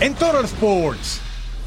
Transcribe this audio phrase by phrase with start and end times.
[0.00, 1.20] En Total Sports.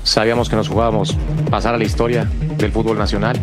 [0.04, 1.16] Sabíamos que nos jugábamos
[1.50, 3.40] pasar a la historia del fútbol nacional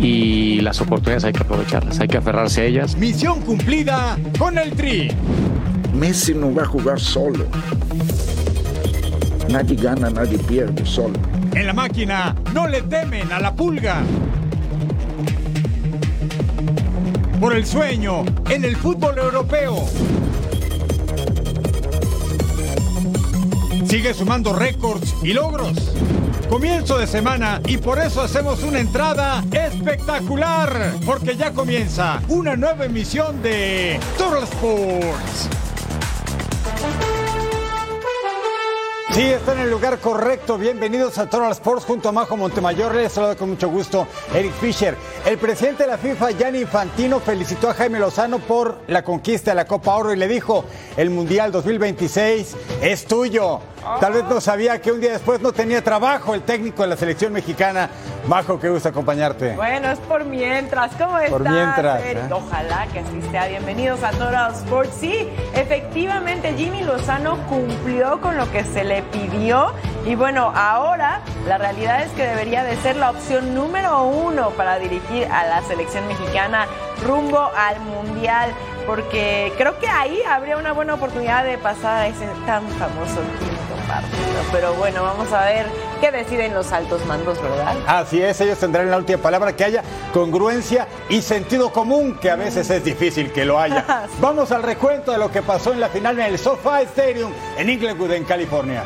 [0.00, 2.96] y las oportunidades hay que aprovecharlas, hay que aferrarse a ellas.
[2.96, 5.12] Misión cumplida con el Tri.
[5.94, 7.46] Messi no va a jugar solo.
[9.50, 11.18] Nadie gana, nadie pierde solo.
[11.54, 14.02] En la máquina no le temen a la pulga.
[17.40, 19.86] Por el sueño en el fútbol europeo.
[23.88, 25.72] Sigue sumando récords y logros.
[26.50, 30.92] Comienzo de semana y por eso hacemos una entrada espectacular.
[31.06, 35.67] Porque ya comienza una nueva emisión de Total Sports.
[39.18, 40.56] Sí, está en el lugar correcto.
[40.58, 42.94] Bienvenidos a Total Sports junto a Majo Montemayor.
[42.94, 44.96] Les saluda con mucho gusto Eric Fisher.
[45.26, 49.56] El presidente de la FIFA, Gianni Infantino, felicitó a Jaime Lozano por la conquista de
[49.56, 50.64] la Copa Oro y le dijo,
[50.96, 53.58] el Mundial 2026 es tuyo.
[54.00, 56.96] Tal vez no sabía que un día después no tenía trabajo el técnico de la
[56.96, 57.88] selección mexicana.
[58.26, 59.54] Majo, qué gusto acompañarte.
[59.56, 60.92] Bueno, es por mientras.
[60.96, 61.30] ¿Cómo estás?
[61.30, 62.02] Por mientras.
[62.04, 62.18] ¿eh?
[62.30, 63.48] Ojalá que así sea.
[63.48, 64.96] Bienvenidos a Total Sports.
[65.00, 69.72] Sí, efectivamente, Jimmy Lozano cumplió con lo que se le pidió.
[70.06, 74.78] Y bueno, ahora la realidad es que debería de ser la opción número uno para
[74.78, 76.66] dirigir a la selección mexicana
[77.04, 78.52] rumbo al Mundial.
[78.86, 83.86] Porque creo que ahí habría una buena oportunidad de pasar a ese tan famoso quinto
[83.86, 84.18] partido.
[84.50, 85.66] Pero bueno, vamos a ver
[86.00, 87.76] qué deciden los altos mandos, ¿verdad?
[87.86, 89.82] Así es, ellos tendrán la última palabra, que haya
[90.14, 93.84] congruencia y sentido común, que a veces es difícil que lo haya.
[94.08, 94.16] Sí.
[94.20, 97.68] Vamos al recuento de lo que pasó en la final en el SoFi Stadium en
[97.68, 98.84] Inglewood, en California.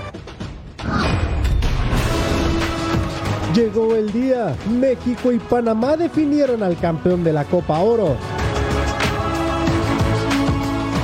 [3.55, 4.57] Llegó el día.
[4.71, 8.17] México y Panamá definieron al campeón de la Copa Oro.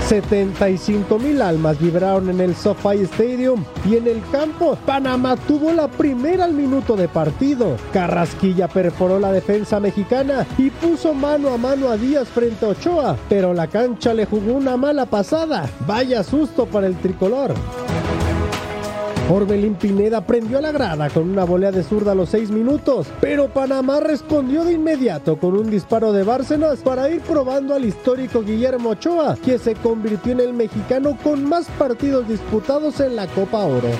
[0.08, 5.86] 75 mil almas vibraron en el SoFi Stadium y en el campo Panamá tuvo la
[5.86, 7.76] primera al minuto de partido.
[7.92, 13.18] Carrasquilla perforó la defensa mexicana y puso mano a mano a Díaz frente a Ochoa,
[13.28, 15.68] pero la cancha le jugó una mala pasada.
[15.86, 17.52] Vaya susto para el tricolor.
[19.30, 23.08] Orbelín Pineda prendió a la grada con una volea de zurda a los seis minutos,
[23.20, 28.42] pero Panamá respondió de inmediato con un disparo de Bárcenas para ir probando al histórico
[28.42, 33.58] Guillermo Ochoa, que se convirtió en el mexicano con más partidos disputados en la Copa
[33.58, 33.90] Oro.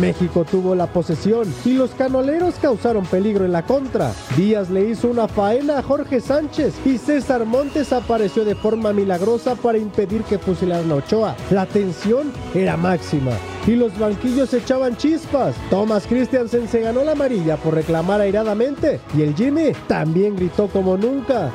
[0.00, 4.12] México tuvo la posesión y los canoleros causaron peligro en la contra.
[4.36, 9.54] Díaz le hizo una faena a Jorge Sánchez y César Montes apareció de forma milagrosa
[9.54, 11.36] para impedir que fusilaran a Ochoa.
[11.50, 13.32] La tensión era máxima
[13.66, 15.54] y los banquillos echaban chispas.
[15.70, 20.96] Thomas Christiansen se ganó la amarilla por reclamar airadamente y el Jimmy también gritó como
[20.96, 21.50] nunca.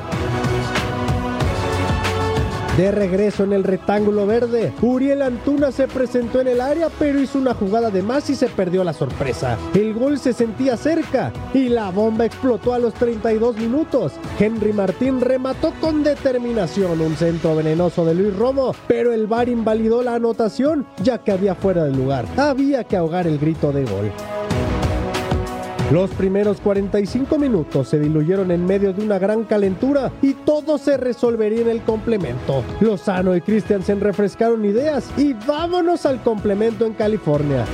[2.76, 7.38] De regreso en el rectángulo verde, Uriel Antuna se presentó en el área pero hizo
[7.38, 9.56] una jugada de más y se perdió la sorpresa.
[9.74, 14.14] El gol se sentía cerca y la bomba explotó a los 32 minutos.
[14.40, 20.02] Henry Martín remató con determinación un centro venenoso de Luis Romo, pero el VAR invalidó
[20.02, 22.26] la anotación ya que había fuera del lugar.
[22.36, 24.10] Había que ahogar el grito de gol.
[25.92, 30.96] Los primeros 45 minutos se diluyeron en medio de una gran calentura y todo se
[30.96, 32.64] resolvería en el complemento.
[32.80, 37.66] Lozano y Christiansen refrescaron ideas y vámonos al complemento en California.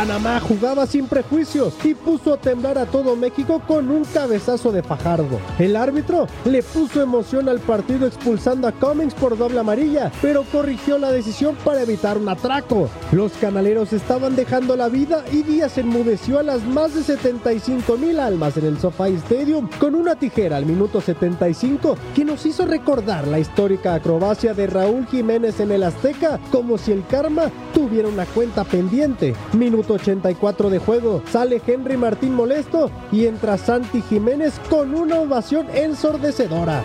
[0.00, 4.82] Panamá jugaba sin prejuicios y puso a temblar a todo México con un cabezazo de
[4.82, 5.38] Fajardo.
[5.58, 10.96] El árbitro le puso emoción al partido expulsando a Cummings por doble amarilla, pero corrigió
[10.96, 12.88] la decisión para evitar un atraco.
[13.12, 18.20] Los canaleros estaban dejando la vida y Díaz enmudeció a las más de 75 mil
[18.20, 23.28] almas en el SoFi Stadium con una tijera al minuto 75 que nos hizo recordar
[23.28, 28.24] la histórica acrobacia de Raúl Jiménez en el Azteca como si el karma tuviera una
[28.24, 29.34] cuenta pendiente.
[29.52, 35.66] Minuto 84 de juego, sale Henry Martín molesto y entra Santi Jiménez con una ovación
[35.74, 36.82] ensordecedora.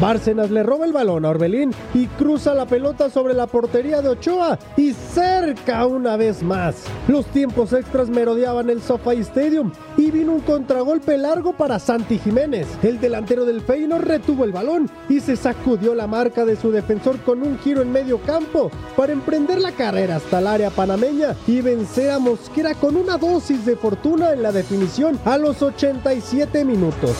[0.00, 4.08] Bárcenas le roba el balón a Orbelín y cruza la pelota sobre la portería de
[4.08, 6.84] Ochoa y cerca una vez más.
[7.06, 12.66] Los tiempos extras merodeaban el SoFi Stadium y vino un contragolpe largo para Santi Jiménez.
[12.82, 17.18] El delantero del Feyenoord retuvo el balón y se sacudió la marca de su defensor
[17.20, 21.60] con un giro en medio campo para emprender la carrera hasta el área panameña y
[21.60, 27.16] vencer a Mosquera con una dosis de fortuna en la definición a los 87 minutos.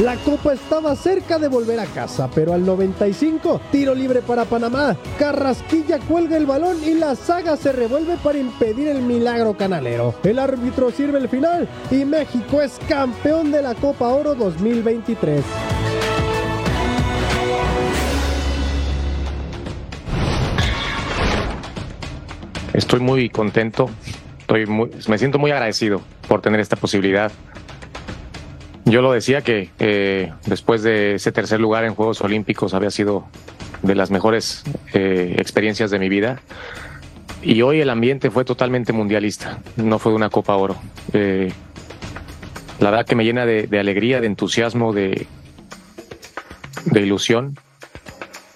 [0.00, 4.96] La copa estaba cerca de volver a casa, pero al 95, tiro libre para Panamá.
[5.18, 10.14] Carrasquilla cuelga el balón y la saga se revuelve para impedir el milagro canalero.
[10.24, 15.44] El árbitro sirve el final y México es campeón de la Copa Oro 2023.
[22.72, 23.90] Estoy muy contento,
[24.40, 27.30] estoy muy, me siento muy agradecido por tener esta posibilidad.
[28.84, 33.26] Yo lo decía que eh, después de ese tercer lugar en Juegos Olímpicos había sido
[33.82, 36.40] de las mejores eh, experiencias de mi vida.
[37.42, 40.76] Y hoy el ambiente fue totalmente mundialista, no fue una Copa Oro.
[41.12, 41.52] Eh,
[42.80, 45.26] la verdad que me llena de, alegría, de entusiasmo, de,
[46.86, 47.56] de ilusión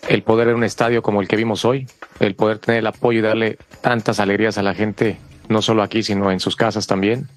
[0.08, 1.86] el poder de un estadio como el que vimos hoy,
[2.20, 5.18] el poder tener el apoyo y darle tantas alegrías a la gente,
[5.48, 7.28] no solo aquí, sino en sus casas también.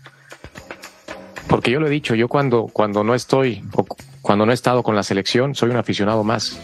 [1.50, 3.84] Porque yo lo he dicho, yo cuando, cuando no estoy o
[4.22, 6.60] cuando no he estado con la selección, soy un aficionado más.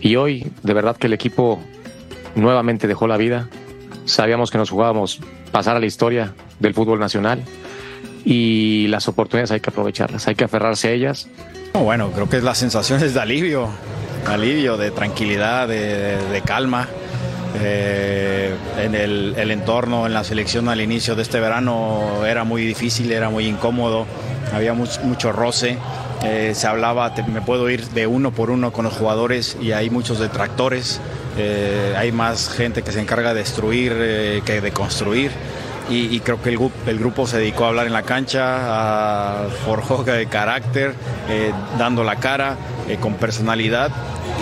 [0.00, 1.58] Y hoy, de verdad que el equipo
[2.36, 3.48] nuevamente dejó la vida.
[4.04, 7.42] Sabíamos que nos jugábamos pasar a la historia del fútbol nacional
[8.24, 11.28] y las oportunidades hay que aprovecharlas, hay que aferrarse a ellas.
[11.74, 13.68] Bueno, creo que la sensación es de alivio,
[14.26, 16.88] alivio, de tranquilidad, de calma.
[17.56, 23.10] Eh, en el, entorno, en la selección al inicio de este verano era muy difícil,
[23.10, 24.06] era muy incómodo,
[24.52, 25.78] había mucho, roce.
[26.24, 29.90] Eh, se hablaba, me puedo ir de uno por uno con los jugadores y hay
[29.90, 31.00] muchos detractores.
[31.36, 33.92] Eh, hay más gente que se encarga de destruir
[34.44, 35.30] que de construir.
[35.88, 39.48] Y, y, creo que el, el, grupo se dedicó a hablar en la cancha, a
[39.64, 40.92] forjó de carácter,
[41.78, 42.56] dando la cara,
[42.96, 43.90] con personalidad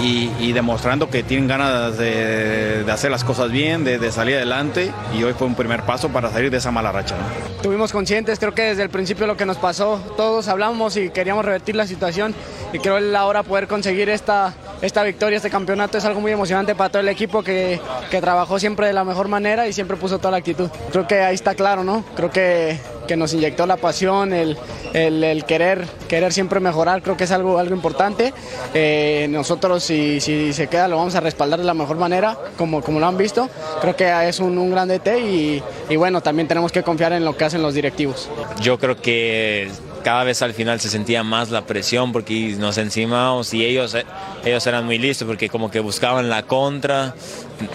[0.03, 4.37] y, y, demostrando que tienen ganas de, de hacer las cosas bien, de, de, salir
[4.37, 7.17] adelante y hoy fue un primer paso para salir de esa mala racha.
[7.17, 7.87] ¿no?
[7.87, 11.77] Conscientes, creo que desde el principio lo que nos pasó, todos hablamos y queríamos revertir
[11.77, 12.35] la situación
[12.73, 16.75] y creo que ahora poder conseguir esta, esta victoria, este campeonato es algo muy emocionante
[16.75, 20.19] para todo el equipo que, que trabajó siempre de la mejor manera y siempre puso
[20.19, 20.69] toda la actitud.
[20.91, 22.05] Creo que ahí está claro, ¿no?
[22.17, 24.57] Creo que, que nos inyectó la pasión, el,
[24.93, 28.33] el, el, querer, querer siempre mejorar, creo que es algo, algo importante.
[28.75, 32.83] Eh, nosotros si, si, se queda lo vamos a respaldar de la mejor manera, como,
[32.83, 33.49] como lo han visto.
[33.81, 37.25] Creo que es un, un gran DT y, y bueno, también tenemos que confiar en
[37.25, 38.29] lo que hacen los directivos.
[38.61, 39.71] Yo creo que
[40.07, 43.97] cada vez al final se sentía más la presión porque nos encimamos y ellos,
[44.45, 47.17] ellos eran muy listos porque como que buscaban la contra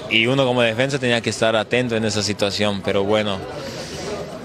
[0.10, 3.38] y uno como defensa tenía que estar atento en esa situación, pero bueno,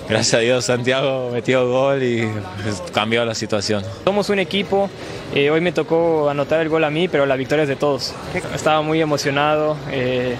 [0.08, 2.28] gracias a Dios Santiago metió gol y
[2.62, 3.84] pues, cambió la situación.
[4.04, 4.88] Somos un equipo,
[5.34, 8.14] eh, hoy me tocó anotar el gol a mí, pero la victoria es de todos.
[8.54, 9.76] Estaba muy emocionado.
[9.90, 10.36] Eh,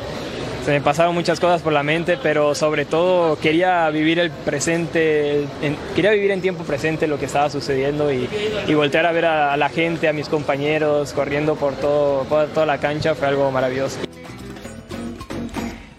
[0.67, 5.43] se me pasaron muchas cosas por la mente, pero sobre todo quería vivir el presente,
[5.63, 8.29] en, quería vivir en tiempo presente lo que estaba sucediendo y,
[8.75, 12.67] voltear a ver a, a, la gente, a mis compañeros corriendo por, todo, por toda
[12.67, 14.01] la cancha fue algo maravilloso.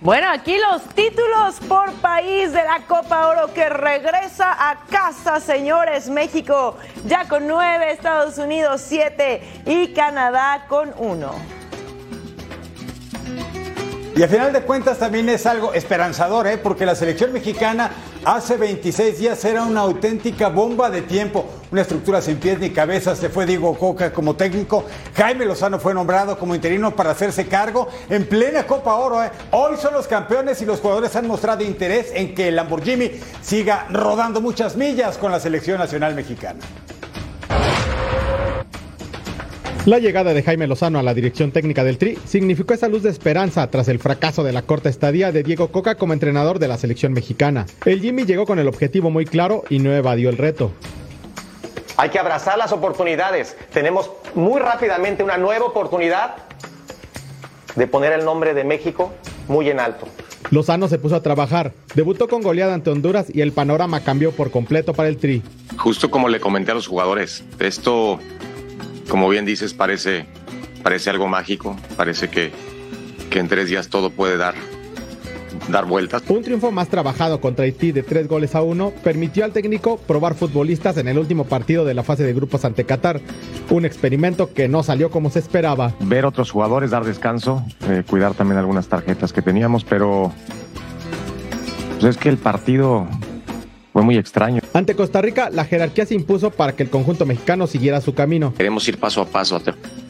[0.07, 6.09] Bueno, aquí los títulos por país de la Copa Oro que regresa a casa, señores.
[6.09, 11.33] México ya con nueve, Estados Unidos siete y Canadá con uno.
[14.17, 16.57] Y a final de cuentas también es algo esperanzador, ¿eh?
[16.57, 17.91] porque la selección mexicana
[18.25, 23.19] hace 26 días era una auténtica bomba de tiempo, una estructura sin pies ni cabezas.
[23.19, 27.89] Se fue Diego Coca como técnico, Jaime Lozano fue nombrado como interino para hacerse cargo
[28.09, 29.23] en plena Copa Oro.
[29.23, 29.29] ¿eh?
[29.51, 33.11] Hoy son los campeones y los jugadores han mostrado interés en que el Lamborghini
[33.43, 36.59] siga rodando muchas millas con la selección nacional mexicana.
[39.87, 43.09] La llegada de Jaime Lozano a la dirección técnica del Tri significó esa luz de
[43.09, 46.77] esperanza tras el fracaso de la corta estadía de Diego Coca como entrenador de la
[46.77, 47.65] selección mexicana.
[47.85, 50.73] El Jimmy llegó con el objetivo muy claro y no evadió el reto.
[51.95, 53.55] Hay que abrazar las oportunidades.
[53.71, 56.35] Tenemos muy rápidamente una nueva oportunidad
[57.77, 59.13] de poner el nombre de México
[59.47, 60.05] muy en alto.
[60.51, 64.51] Lozano se puso a trabajar, debutó con goleada ante Honduras y el panorama cambió por
[64.51, 65.43] completo para el Tri.
[65.77, 68.19] Justo como le comenté a los jugadores, esto
[69.07, 70.25] como bien dices, parece,
[70.83, 72.51] parece algo mágico, parece que,
[73.29, 74.55] que en tres días todo puede dar,
[75.69, 76.23] dar vueltas.
[76.27, 80.35] Un triunfo más trabajado contra Haití de tres goles a uno permitió al técnico probar
[80.35, 83.21] futbolistas en el último partido de la fase de grupos ante Qatar.
[83.69, 85.93] Un experimento que no salió como se esperaba.
[85.99, 90.31] Ver otros jugadores, dar descanso, eh, cuidar también algunas tarjetas que teníamos, pero
[91.99, 93.07] pues es que el partido
[93.91, 94.61] fue muy extraño.
[94.77, 98.53] Ante Costa Rica, la jerarquía se impuso para que el conjunto mexicano siguiera su camino.
[98.53, 99.59] Queremos ir paso a paso.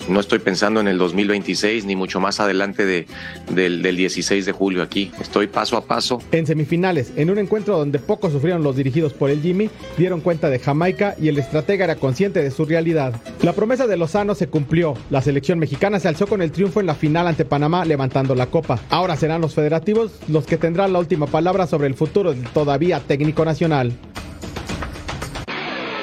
[0.10, 3.08] No estoy pensando en el 2026 ni mucho más adelante de,
[3.50, 5.10] del, del 16 de julio aquí.
[5.22, 6.22] Estoy paso a paso.
[6.34, 10.50] En semifinales, en un encuentro donde pocos sufrieron los dirigidos por el Jimmy, dieron cuenta
[10.50, 13.22] de Jamaica y el estratega era consciente de su realidad.
[13.44, 14.96] La promesa de Lozano se cumplió.
[15.10, 18.48] La selección mexicana se alzó con el triunfo en la final ante Panamá levantando la
[18.48, 18.82] copa.
[18.90, 23.00] Ahora serán los federativos los que tendrán la última palabra sobre el futuro del todavía
[23.00, 23.94] técnico nacional.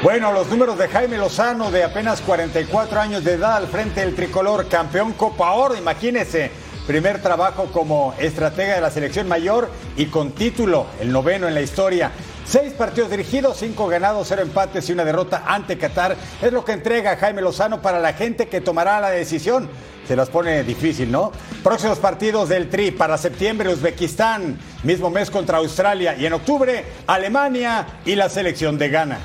[0.05, 4.15] Bueno, los números de Jaime Lozano, de apenas 44 años de edad, al frente del
[4.15, 6.51] tricolor, campeón Copa Oro, imagínense.
[6.87, 11.63] Primer trabajo como estratega de la selección mayor y con título, el noveno en la
[11.63, 12.11] historia.
[12.45, 16.17] Seis partidos dirigidos, cinco ganados, cero empates y una derrota ante Qatar.
[16.43, 19.71] Es lo que entrega Jaime Lozano para la gente que tomará la decisión.
[20.07, 21.33] Se las pone difícil, ¿no?
[21.63, 27.87] Próximos partidos del Tri para septiembre, Uzbekistán, mismo mes contra Australia y en octubre, Alemania
[28.05, 29.19] y la selección de Ghana.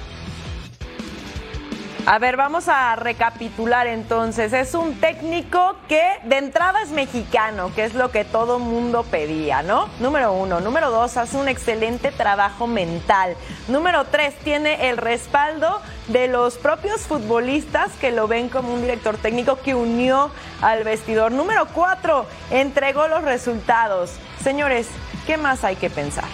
[2.12, 4.52] A ver, vamos a recapitular entonces.
[4.52, 9.62] Es un técnico que de entrada es mexicano, que es lo que todo mundo pedía,
[9.62, 9.88] ¿no?
[10.00, 10.60] Número uno.
[10.60, 13.36] Número dos, hace un excelente trabajo mental.
[13.68, 19.16] Número tres, tiene el respaldo de los propios futbolistas que lo ven como un director
[19.18, 20.32] técnico que unió
[20.64, 21.32] al vestidor.
[21.32, 24.14] Número cuatro, entregó los resultados.
[24.44, 24.88] Señores,
[25.28, 26.26] ¿qué más hay que pensar?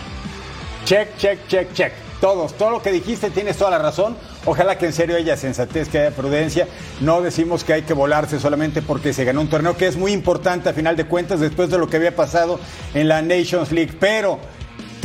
[0.85, 1.93] Check, check, check, check.
[2.21, 4.17] Todos, todo lo que dijiste tienes toda la razón.
[4.45, 6.67] Ojalá que en serio haya sensatez, que haya prudencia.
[7.01, 10.11] No decimos que hay que volarse solamente porque se ganó un torneo que es muy
[10.11, 12.59] importante a final de cuentas después de lo que había pasado
[12.93, 13.97] en la Nations League.
[13.99, 14.39] Pero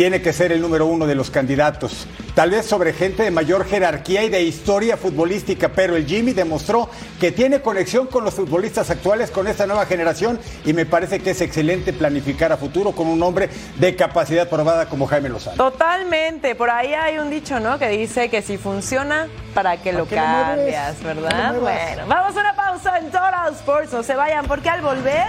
[0.00, 2.06] tiene que ser el número uno de los candidatos.
[2.34, 6.88] Tal vez sobre gente de mayor jerarquía y de historia futbolística, pero el Jimmy demostró
[7.20, 11.32] que tiene conexión con los futbolistas actuales, con esta nueva generación, y me parece que
[11.32, 15.58] es excelente planificar a futuro con un hombre de capacidad probada como Jaime Lozano.
[15.58, 17.78] Totalmente, por ahí hay un dicho, ¿no?
[17.78, 21.56] Que dice que si funciona, ¿para qué lo cambias, verdad?
[21.60, 25.28] Bueno, vamos a una pausa en Total Sports, no se vayan, porque al volver,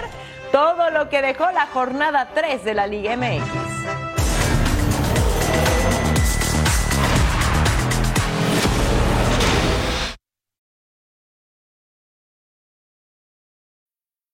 [0.50, 3.71] todo lo que dejó la jornada 3 de la Liga MX.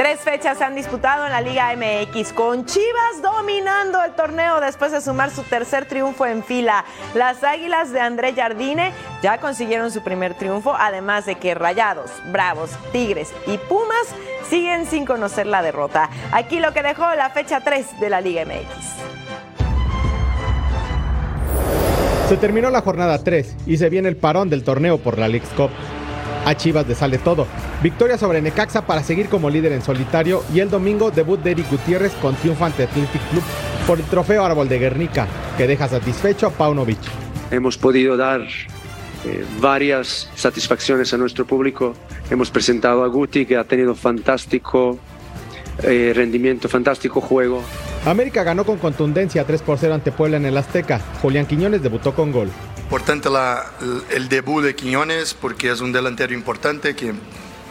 [0.00, 4.92] Tres fechas se han disputado en la Liga MX, con Chivas dominando el torneo después
[4.92, 6.86] de sumar su tercer triunfo en fila.
[7.12, 12.70] Las Águilas de André Jardine ya consiguieron su primer triunfo, además de que Rayados, Bravos,
[12.92, 14.06] Tigres y Pumas
[14.48, 16.08] siguen sin conocer la derrota.
[16.32, 19.10] Aquí lo que dejó la fecha 3 de la Liga MX.
[22.30, 25.50] Se terminó la jornada 3 y se viene el parón del torneo por la League's
[25.50, 25.68] Cup.
[26.44, 27.46] A Chivas le sale todo.
[27.82, 31.70] Victoria sobre Necaxa para seguir como líder en solitario y el domingo debut de Eric
[31.70, 33.42] Gutiérrez con triunfo ante Athletic Club
[33.86, 36.98] por el trofeo Árbol de Guernica, que deja satisfecho a Paunovic.
[37.50, 41.94] hemos podido dar eh, varias satisfacciones a nuestro público.
[42.30, 44.98] Hemos presentado a Guti, que ha tenido fantástico
[45.82, 47.62] eh, rendimiento, fantástico juego.
[48.06, 51.00] América ganó con contundencia 3 por 0 ante Puebla en el Azteca.
[51.20, 52.48] Julián Quiñones debutó con gol.
[52.90, 53.66] Importante la-
[54.12, 57.12] el debut de Quiñones porque es un delantero importante que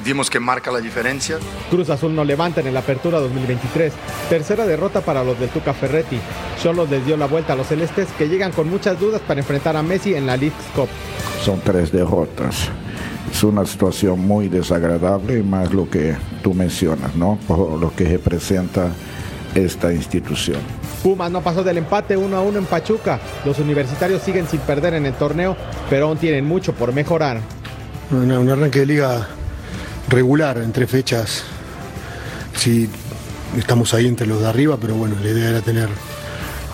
[0.06, 1.38] vimos que marca la diferencia.
[1.70, 3.92] Cruz Azul no levanta en el Apertura 2023.
[4.30, 6.18] Tercera derrota para los del Tuca Ferretti.
[6.64, 9.76] Solo les dio la vuelta a los celestes que llegan con muchas dudas para enfrentar
[9.76, 10.88] a Messi en la League's Cup.
[11.44, 12.70] Son tres derrotas.
[13.30, 17.38] Es una situación muy desagradable, más lo que tú mencionas, ¿no?
[17.46, 18.88] Por lo que representa
[19.56, 20.58] esta institución.
[21.04, 23.20] Pumas no pasó del empate 1 a 1 en Pachuca.
[23.46, 25.56] Los universitarios siguen sin perder en el torneo,
[25.90, 27.40] pero aún tienen mucho por mejorar.
[28.12, 29.28] Una- un arranque de liga
[30.10, 31.44] regular entre fechas.
[32.56, 32.90] Sí,
[33.58, 35.88] estamos ahí entre los de arriba, pero bueno, la idea era tener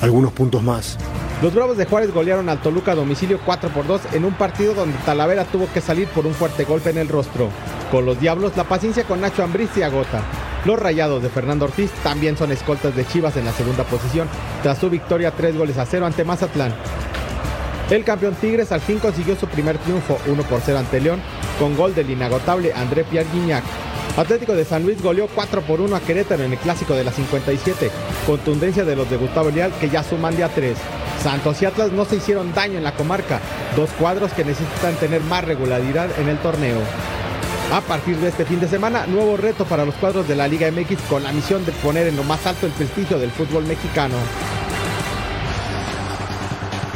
[0.01, 0.97] algunos puntos más.
[1.41, 4.73] Los Bravos de Juárez golearon al Toluca a domicilio 4 por 2 en un partido
[4.73, 7.49] donde Talavera tuvo que salir por un fuerte golpe en el rostro.
[7.91, 10.21] Con los Diablos, la paciencia con Nacho Ambriz se agota.
[10.65, 14.27] Los rayados de Fernando Ortiz también son escoltas de Chivas en la segunda posición,
[14.63, 16.73] tras su victoria 3 goles a 0 ante Mazatlán.
[17.91, 21.21] El campeón Tigres al fin consiguió su primer triunfo 1 por 0 ante León,
[21.59, 23.63] con gol del inagotable André Pierre Guignac.
[24.17, 27.11] Atlético de San Luis goleó 4 por 1 a Querétaro en el clásico de la
[27.11, 27.91] 57,
[28.25, 30.75] contundencia de los de Gustavo Leal que ya suman de a 3.
[31.21, 33.39] Santos y Atlas no se hicieron daño en la comarca,
[33.75, 36.79] dos cuadros que necesitan tener más regularidad en el torneo.
[37.73, 40.69] A partir de este fin de semana, nuevo reto para los cuadros de la Liga
[40.71, 44.15] MX con la misión de poner en lo más alto el prestigio del fútbol mexicano.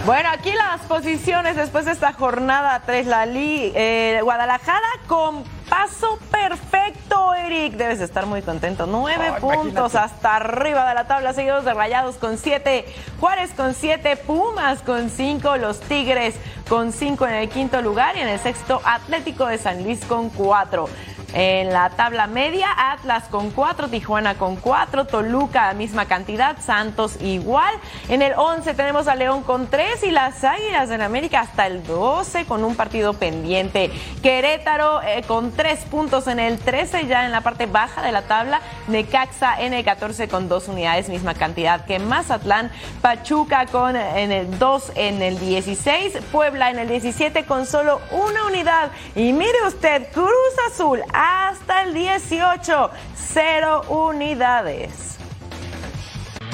[0.05, 6.19] Bueno, aquí las posiciones después de esta jornada 3, la Liga, eh, Guadalajara con paso
[6.31, 7.73] perfecto, Eric.
[7.73, 8.85] Debes estar muy contento.
[8.85, 12.85] Nueve puntos hasta arriba de la tabla, seguidos de Rayados con siete,
[13.19, 16.35] Juárez con siete, Pumas con cinco, los Tigres
[16.67, 20.29] con cinco en el quinto lugar y en el sexto Atlético de San Luis con
[20.29, 20.89] cuatro.
[21.33, 27.73] En la tabla media, Atlas con 4, Tijuana con 4, Toluca misma cantidad, Santos igual.
[28.07, 31.83] En el 11 tenemos a León con 3 y las Águilas en América hasta el
[31.83, 33.91] 12 con un partido pendiente.
[34.23, 38.23] Querétaro eh, con 3 puntos en el 13 ya en la parte baja de la
[38.23, 38.61] tabla.
[38.87, 42.71] Necaxa en el 14 con 2 unidades, misma cantidad que Mazatlán.
[43.01, 46.17] Pachuca con en el 2 en el 16.
[46.31, 48.89] Puebla en el 17 con solo una unidad.
[49.15, 50.27] Y mire usted, Cruz
[50.71, 55.17] Azul hasta el 18, cero unidades.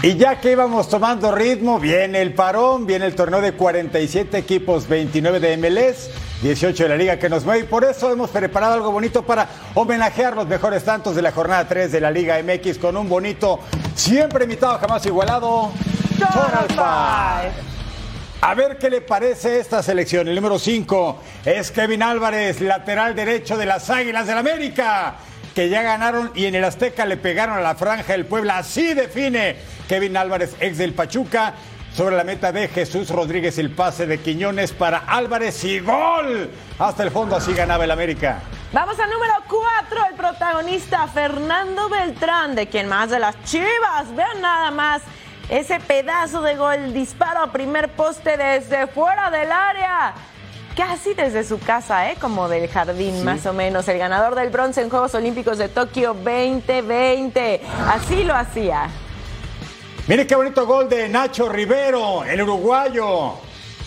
[0.02, 4.88] Y ya que íbamos tomando ritmo, viene el parón, viene el torneo de 47 equipos,
[4.88, 6.10] 29 de MLS,
[6.42, 9.48] 18 de la liga que nos mueve y por eso hemos preparado algo bonito para
[9.76, 13.60] homenajear los mejores tantos de la jornada 3 de la Liga MX con un bonito,
[13.94, 15.72] siempre imitado, jamás igualado,
[16.20, 17.75] Total Five.
[18.48, 20.28] A ver qué le parece esta selección.
[20.28, 25.16] El número 5 es Kevin Álvarez, lateral derecho de las Águilas del América,
[25.56, 28.60] que ya ganaron y en el Azteca le pegaron a la franja del Puebla.
[28.60, 29.56] Así define
[29.90, 31.56] Kevin Álvarez, ex del Pachuca.
[31.92, 36.52] Sobre la meta de Jesús Rodríguez, el pase de Quiñones para Álvarez y gol.
[36.78, 38.44] Hasta el fondo, así ganaba el América.
[38.72, 44.14] Vamos al número 4, el protagonista Fernando Beltrán, de quien más de las Chivas.
[44.16, 45.02] Vean nada más
[45.50, 50.14] ese pedazo de gol, disparo a primer poste desde fuera del área.
[50.76, 52.18] Casi desde su casa, ¿eh?
[52.20, 53.88] como del jardín más o menos.
[53.88, 57.62] El ganador del bronce en Juegos Olímpicos de Tokio 2020.
[57.88, 58.90] Así lo hacía.
[60.08, 63.36] Mire qué bonito gol de Nacho Rivero, el uruguayo.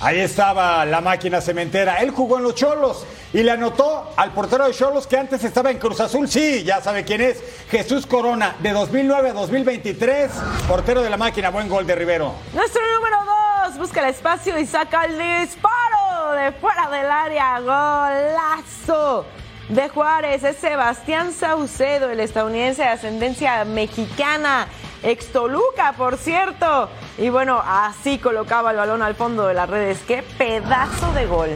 [0.00, 1.96] Ahí estaba la máquina cementera.
[1.96, 5.70] Él jugó en los Cholos y le anotó al portero de Cholos que antes estaba
[5.70, 6.28] en Cruz Azul.
[6.28, 7.42] Sí, ya sabe quién es.
[7.70, 10.30] Jesús Corona, de 2009 a 2023.
[10.66, 11.50] Portero de la máquina.
[11.50, 12.34] Buen gol de Rivero.
[12.54, 17.60] Nuestro número dos busca el espacio y saca el disparo de fuera del área.
[17.60, 19.26] Golazo
[19.68, 24.68] de Juárez es Sebastián Saucedo, el estadounidense de ascendencia mexicana.
[25.02, 26.88] Ex Toluca, por cierto.
[27.18, 29.98] Y bueno, así colocaba el balón al fondo de las redes.
[30.08, 31.50] ¡Qué pedazo de gol!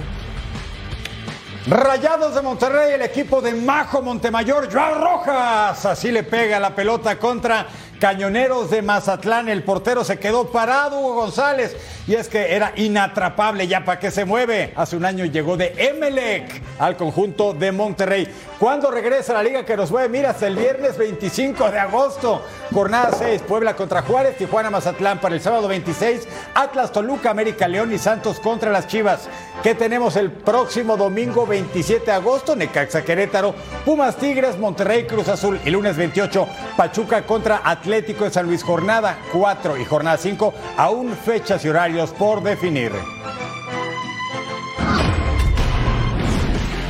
[1.66, 5.87] Rayados de Monterrey, el equipo de Majo Montemayor, Joao Rojas.
[5.87, 7.68] Así le pega la pelota contra
[8.03, 11.77] Cañoneros de Mazatlán, el portero se quedó parado, Hugo González,
[12.09, 14.73] y es que era inatrapable, ya para qué se mueve.
[14.75, 18.27] Hace un año llegó de Emelec al conjunto de Monterrey.
[18.59, 20.09] ¿Cuándo regresa la liga que nos mueve?
[20.09, 22.43] Mira, hasta el viernes 25 de agosto,
[22.75, 27.93] jornada 6, Puebla contra Juárez, Tijuana Mazatlán para el sábado 26, Atlas Toluca, América León
[27.93, 29.29] y Santos contra las Chivas.
[29.62, 32.57] ¿Qué tenemos el próximo domingo 27 de agosto?
[32.57, 38.31] Necaxa Querétaro, Pumas Tigres, Monterrey Cruz Azul y lunes 28, Pachuca contra Atlético Atlético de
[38.31, 42.90] San Luis, jornada 4 y jornada 5, aún fechas y horarios por definir.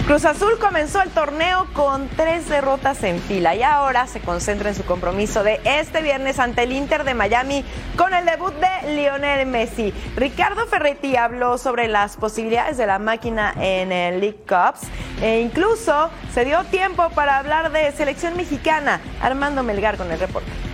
[0.06, 4.76] Cruz Azul comenzó el torneo con tres derrotas en fila y ahora se concentra en
[4.76, 7.64] su compromiso de este viernes ante el Inter de Miami
[7.96, 9.92] con el debut de Lionel Messi.
[10.14, 14.86] Ricardo Ferretti habló sobre las posibilidades de la máquina en el League Cups
[15.20, 19.00] e incluso se dio tiempo para hablar de selección mexicana.
[19.20, 20.71] Armando Melgar con el reporte.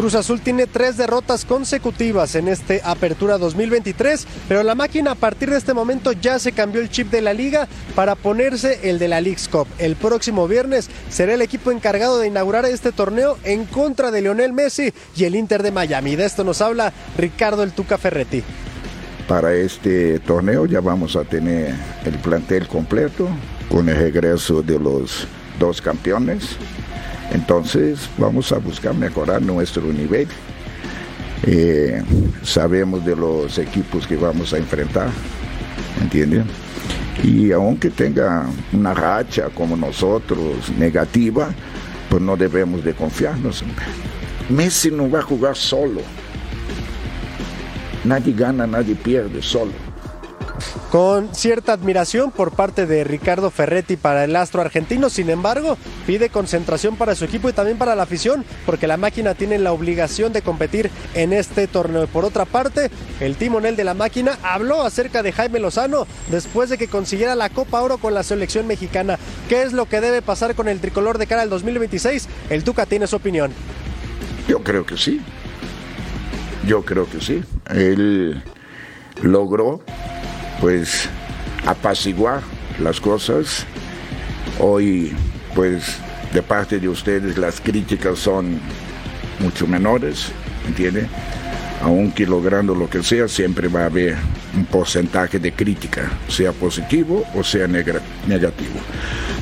[0.00, 5.50] Cruz Azul tiene tres derrotas consecutivas en este Apertura 2023, pero la máquina a partir
[5.50, 9.08] de este momento ya se cambió el chip de la liga para ponerse el de
[9.08, 9.68] la League's Cup.
[9.78, 14.54] El próximo viernes será el equipo encargado de inaugurar este torneo en contra de Lionel
[14.54, 16.16] Messi y el Inter de Miami.
[16.16, 18.42] De esto nos habla Ricardo El Tuca Ferretti.
[19.28, 21.74] Para este torneo ya vamos a tener
[22.06, 23.28] el plantel completo
[23.70, 25.26] con el regreso de los
[25.58, 26.56] dos campeones
[27.32, 30.28] entonces vamos a buscar mejorar nuestro nivel.
[31.46, 32.02] Eh,
[32.42, 35.08] sabemos de los equipos que vamos a enfrentar,
[36.00, 36.44] ¿entienden?
[37.22, 41.50] Y aunque tenga una racha como nosotros negativa,
[42.08, 43.64] pues no debemos de confiarnos.
[44.48, 46.00] Messi no va a jugar solo.
[48.04, 49.89] Nadie gana, nadie pierde solo
[50.90, 55.10] con cierta admiración por parte de Ricardo Ferretti para el astro argentino.
[55.10, 59.34] Sin embargo, pide concentración para su equipo y también para la afición, porque la máquina
[59.34, 62.06] tiene la obligación de competir en este torneo.
[62.06, 66.78] Por otra parte, el timonel de la máquina habló acerca de Jaime Lozano después de
[66.78, 69.18] que consiguiera la Copa Oro con la selección mexicana.
[69.48, 72.28] ¿Qué es lo que debe pasar con el tricolor de cara al 2026?
[72.50, 73.52] El Tuca tiene su opinión.
[74.48, 75.20] Yo creo que sí.
[76.66, 77.42] Yo creo que sí.
[77.70, 78.42] Él
[79.22, 79.82] logró
[80.60, 81.08] pues
[81.66, 82.42] apaciguar
[82.78, 83.64] las cosas.
[84.58, 85.12] Hoy
[85.54, 85.96] pues
[86.32, 88.60] de parte de ustedes las críticas son
[89.40, 90.28] mucho menores,
[90.66, 91.06] ¿entiende?
[91.82, 94.16] Aunque logrando lo que sea, siempre va a haber
[94.54, 98.80] un porcentaje de crítica, sea positivo o sea negativo.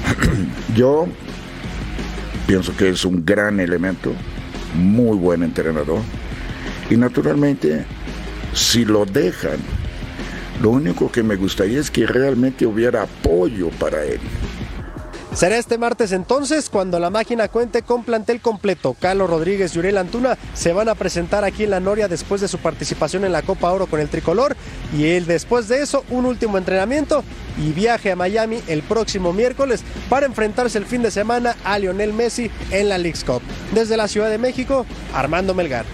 [0.74, 1.08] Yo
[2.46, 4.12] pienso que es un gran elemento,
[4.74, 6.00] muy buen entrenador,
[6.88, 7.84] y naturalmente,
[8.54, 9.58] si lo dejan
[10.60, 14.20] lo único que me gustaría es que realmente hubiera apoyo para él.
[15.34, 18.96] Será este martes entonces cuando la máquina cuente con plantel completo.
[18.98, 22.48] Carlos Rodríguez y Uriel Antuna se van a presentar aquí en la Noria después de
[22.48, 24.56] su participación en la Copa Oro con el tricolor
[24.96, 27.22] y él después de eso un último entrenamiento
[27.56, 32.14] y viaje a Miami el próximo miércoles para enfrentarse el fin de semana a Lionel
[32.14, 33.42] Messi en la League's Cup.
[33.72, 35.84] Desde la Ciudad de México, Armando Melgar.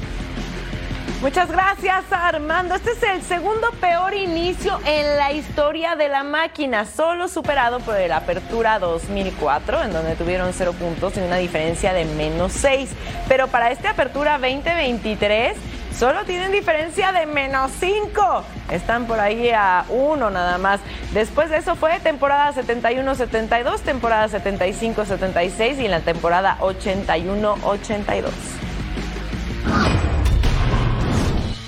[1.20, 2.74] Muchas gracias, Armando.
[2.74, 7.96] Este es el segundo peor inicio en la historia de la máquina, solo superado por
[7.96, 12.90] el Apertura 2004, en donde tuvieron cero puntos y una diferencia de menos seis.
[13.27, 15.57] Pero para este Apertura 2023
[15.98, 18.44] solo tienen diferencia de menos cinco.
[18.70, 20.81] Están por ahí a uno nada más.
[21.14, 28.63] Después de eso fue temporada 71-72, temporada 75-76 y la temporada 81-82.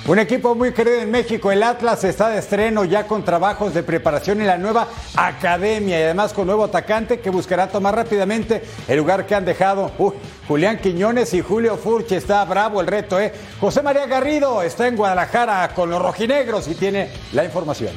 [0.09, 3.83] Un equipo muy querido en México, el Atlas, está de estreno ya con trabajos de
[3.83, 8.99] preparación en la nueva academia y además con nuevo atacante que buscará tomar rápidamente el
[8.99, 9.90] lugar que han dejado
[10.47, 12.19] Julián Quiñones y Julio Furche.
[12.19, 13.33] Está bravo el reto, ¿eh?
[13.59, 17.90] José María Garrido está en Guadalajara con los rojinegros y tiene la información.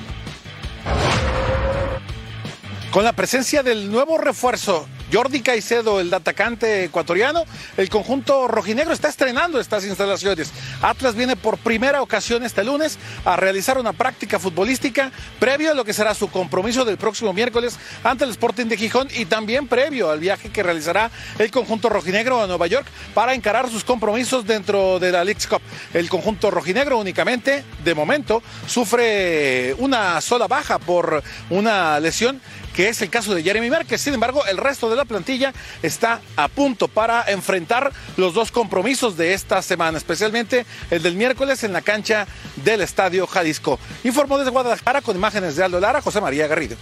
[2.89, 7.43] Con la presencia del nuevo refuerzo Jordi Caicedo, el atacante ecuatoriano,
[7.77, 10.51] el conjunto rojinegro está estrenando estas instalaciones.
[10.81, 15.83] Atlas viene por primera ocasión este lunes a realizar una práctica futbolística previo a lo
[15.83, 20.11] que será su compromiso del próximo miércoles ante el Sporting de Gijón y también previo
[20.11, 24.99] al viaje que realizará el conjunto rojinegro a Nueva York para encarar sus compromisos dentro
[24.99, 25.61] de la League Cup.
[25.93, 32.41] El conjunto rojinegro únicamente, de momento, sufre una sola baja por una lesión
[32.79, 33.99] que es el caso de Jeremy Márquez.
[33.99, 39.17] Sin embargo, el resto de la plantilla está a punto para enfrentar los dos compromisos
[39.17, 42.25] de esta semana, especialmente el del miércoles en la cancha
[42.63, 43.77] del Estadio Jalisco.
[44.05, 46.77] Informó desde Guadalajara con imágenes de Aldo Lara, José María Garrido.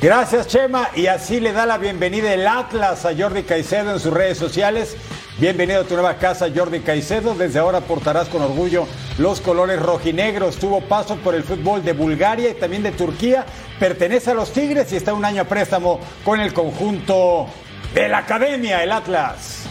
[0.00, 0.88] Gracias, Chema.
[0.94, 4.96] Y así le da la bienvenida el Atlas a Jordi Caicedo en sus redes sociales.
[5.36, 7.34] Bienvenido a tu nueva casa, Jordi Caicedo.
[7.34, 8.86] Desde ahora portarás con orgullo
[9.18, 10.58] los colores rojinegros.
[10.58, 13.44] Tuvo paso por el fútbol de Bulgaria y también de Turquía.
[13.80, 17.48] Pertenece a los Tigres y está un año a préstamo con el conjunto
[17.94, 19.66] de la Academia, el Atlas.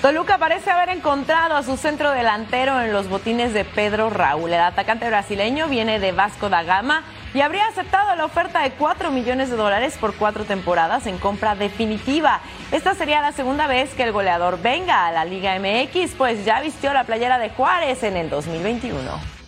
[0.00, 4.50] Toluca parece haber encontrado a su centro delantero en los botines de Pedro Raúl.
[4.50, 9.10] El atacante brasileño viene de Vasco da Gama y habría aceptado la oferta de 4
[9.10, 12.40] millones de dólares por cuatro temporadas en compra definitiva.
[12.72, 16.60] Esta sería la segunda vez que el goleador venga a la Liga MX, pues ya
[16.60, 19.38] vistió la playera de Juárez en el 2021.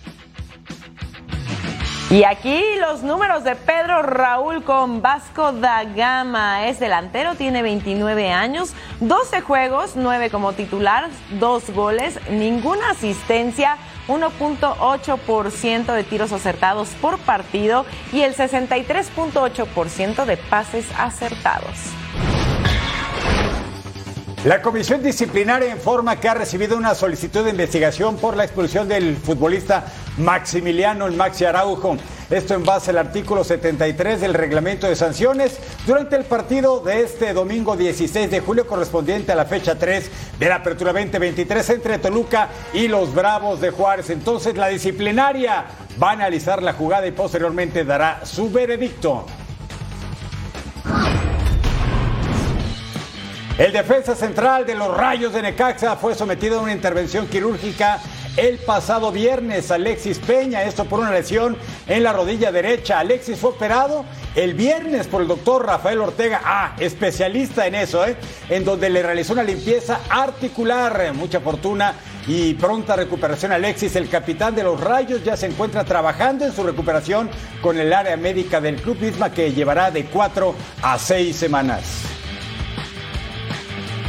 [2.10, 6.66] Y aquí los números de Pedro Raúl con Vasco da Gama.
[6.66, 13.76] Es delantero, tiene 29 años, 12 juegos, 9 como titular, 2 goles, ninguna asistencia.
[14.08, 21.76] 1.8% de tiros acertados por partido y el 63.8% de pases acertados.
[24.44, 29.18] La comisión disciplinaria informa que ha recibido una solicitud de investigación por la expulsión del
[29.18, 29.84] futbolista
[30.16, 31.98] Maximiliano el Maxi Araujo.
[32.30, 37.32] Esto en base al artículo 73 del reglamento de sanciones durante el partido de este
[37.32, 42.48] domingo 16 de julio correspondiente a la fecha 3 de la apertura 2023 entre Toluca
[42.72, 44.10] y los Bravos de Juárez.
[44.10, 45.64] Entonces la disciplinaria
[46.00, 49.26] va a analizar la jugada y posteriormente dará su veredicto.
[53.60, 58.00] El defensa central de los Rayos de Necaxa fue sometido a una intervención quirúrgica
[58.38, 59.70] el pasado viernes.
[59.70, 62.98] Alexis Peña, esto por una lesión en la rodilla derecha.
[62.98, 68.16] Alexis fue operado el viernes por el doctor Rafael Ortega, ah, especialista en eso, ¿eh?
[68.48, 71.12] en donde le realizó una limpieza articular.
[71.12, 71.92] Mucha fortuna
[72.26, 73.52] y pronta recuperación.
[73.52, 77.28] Alexis, el capitán de los Rayos, ya se encuentra trabajando en su recuperación
[77.60, 82.19] con el área médica del club misma que llevará de cuatro a seis semanas.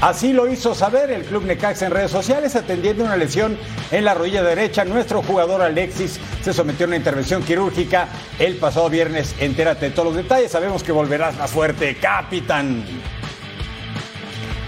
[0.02, 3.56] Así lo hizo saber el club Necaxa en redes sociales, atendiendo una lesión
[3.92, 4.84] en la rodilla derecha.
[4.84, 8.08] Nuestro jugador Alexis se sometió a una intervención quirúrgica
[8.40, 9.36] el pasado viernes.
[9.40, 10.52] Entérate de todos los detalles.
[10.52, 12.84] Sabemos que volverás más fuerte, capitán.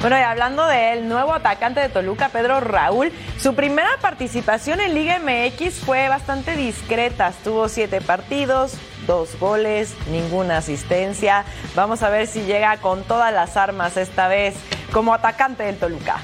[0.02, 5.17] Bueno, y hablando del nuevo atacante de Toluca, Pedro Raúl, su primera participación en Liga
[5.17, 7.34] MX fue bastante discreta.
[7.43, 8.74] Tuvo siete partidos,
[9.08, 11.46] dos goles, ninguna asistencia.
[11.74, 14.56] Vamos a ver si llega con todas las armas esta vez
[14.93, 16.21] como atacante del Toluca.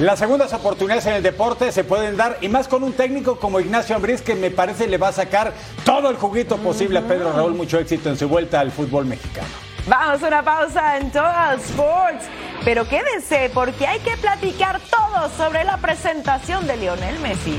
[0.00, 3.60] Las segundas oportunidades en el deporte se pueden dar y más con un técnico como
[3.60, 5.52] Ignacio Ambriz que me parece le va a sacar
[5.84, 7.54] todo el juguito posible a Pedro Raúl.
[7.54, 9.48] Mucho éxito en su vuelta al fútbol mexicano.
[9.86, 12.24] Vamos a una pausa en Total Sports,
[12.64, 17.58] pero quédense porque hay que platicar todo sobre la presentación de Lionel Messi.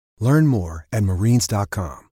[0.21, 2.11] Learn more at marines.com.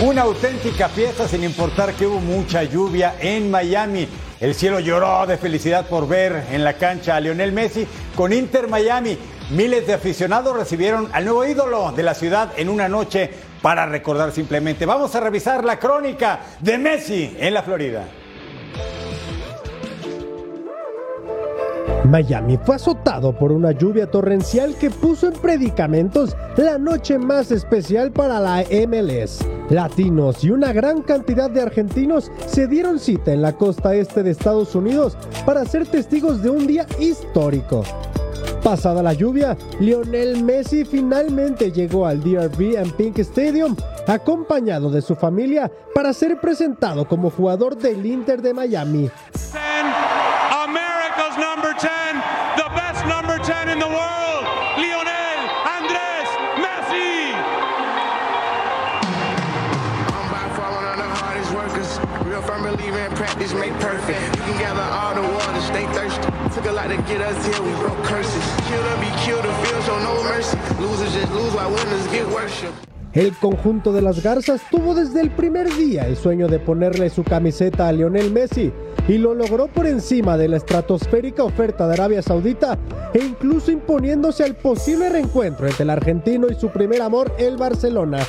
[0.00, 4.08] Una auténtica fiesta sin importar que hubo mucha lluvia en Miami.
[4.40, 8.68] El cielo lloró de felicidad por ver en la cancha a Lionel Messi con Inter
[8.68, 9.18] Miami.
[9.50, 13.28] Miles de aficionados recibieron al nuevo ídolo de la ciudad en una noche
[13.60, 14.86] para recordar simplemente.
[14.86, 18.06] Vamos a revisar la crónica de Messi en la Florida.
[22.08, 28.12] Miami fue azotado por una lluvia torrencial que puso en predicamentos la noche más especial
[28.12, 29.40] para la MLS.
[29.68, 34.30] Latinos y una gran cantidad de argentinos se dieron cita en la costa este de
[34.30, 37.82] Estados Unidos para ser testigos de un día histórico.
[38.62, 45.14] Pasada la lluvia, Lionel Messi finalmente llegó al DRB and Pink Stadium acompañado de su
[45.14, 49.10] familia para ser presentado como jugador del Inter de Miami.
[53.78, 57.30] In the world, Lionel Andrés Messi.
[60.18, 61.90] I'm by far one of the hardest workers.
[62.26, 64.20] Real firm believer in practice make perfect.
[64.36, 66.26] You can gather all the water, stay thirsty.
[66.54, 68.44] Took a lot to get us here, we broke curses.
[68.66, 70.58] Kill to be killed, the field show no mercy.
[70.80, 72.74] Losers just lose while winners get worship.
[73.18, 77.24] El conjunto de las Garzas tuvo desde el primer día el sueño de ponerle su
[77.24, 78.72] camiseta a Lionel Messi
[79.08, 82.78] y lo logró por encima de la estratosférica oferta de Arabia Saudita
[83.12, 88.20] e incluso imponiéndose al posible reencuentro entre el argentino y su primer amor, el Barcelona.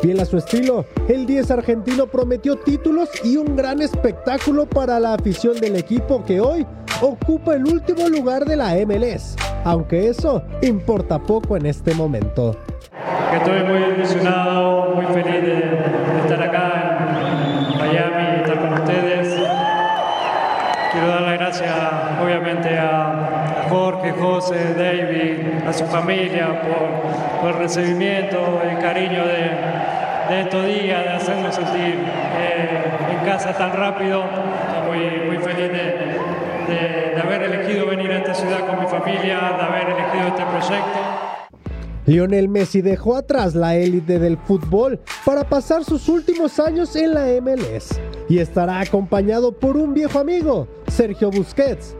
[0.00, 5.14] Fiel a su estilo, el 10 argentino prometió títulos y un gran espectáculo para la
[5.14, 6.64] afición del equipo que hoy
[7.00, 12.56] ocupa el último lugar de la MLS, aunque eso importa poco en este momento.
[13.30, 15.78] Que estoy muy emocionado, muy feliz de,
[16.22, 16.98] estar acá
[17.72, 19.34] en Miami y estar con ustedes.
[20.92, 21.74] Quiero dar las gracias,
[22.22, 26.62] obviamente, a, Jorge, José, David, a su familia
[27.42, 31.98] por, el recibimiento, el cariño de, estos días, de hacernos sentir
[32.38, 34.24] eh, en casa tan rápido.
[34.24, 39.64] Estoy muy, muy feliz de haber elegido venir a esta ciudad con mi familia, de
[39.64, 41.27] haber elegido este proyecto.
[42.08, 47.26] Lionel Messi dejó atrás la élite del fútbol para pasar sus últimos años en la
[47.42, 51.94] MLS y estará acompañado por un viejo amigo, Sergio Busquets.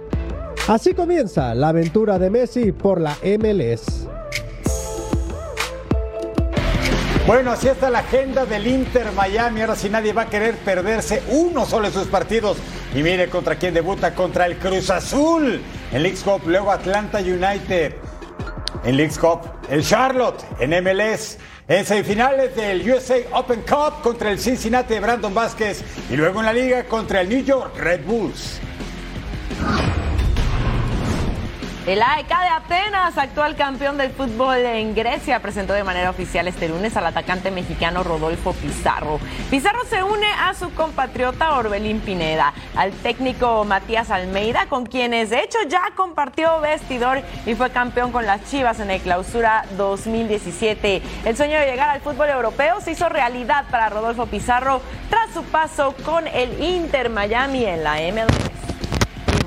[0.66, 4.08] Así comienza la aventura de Messi por la MLS.
[7.26, 9.60] Bueno, así está la agenda del Inter Miami.
[9.60, 12.56] Ahora sí nadie va a querer perderse uno solo de sus partidos.
[12.94, 15.60] Y mire contra quién debuta, contra el Cruz Azul
[15.92, 18.07] en Leagues Cup, luego Atlanta United
[18.84, 24.38] en Leagues Cup, el Charlotte en MLS, en semifinales del USA Open Cup contra el
[24.38, 28.60] Cincinnati de Brandon Vázquez y luego en la liga contra el New York Red Bulls.
[31.88, 36.68] El AEK de Atenas, actual campeón del fútbol en Grecia, presentó de manera oficial este
[36.68, 39.18] lunes al atacante mexicano Rodolfo Pizarro.
[39.48, 45.42] Pizarro se une a su compatriota Orbelín Pineda, al técnico Matías Almeida, con quienes de
[45.42, 51.00] hecho ya compartió vestidor y fue campeón con las Chivas en el clausura 2017.
[51.24, 55.42] El sueño de llegar al fútbol europeo se hizo realidad para Rodolfo Pizarro tras su
[55.44, 58.47] paso con el Inter Miami en la MLS.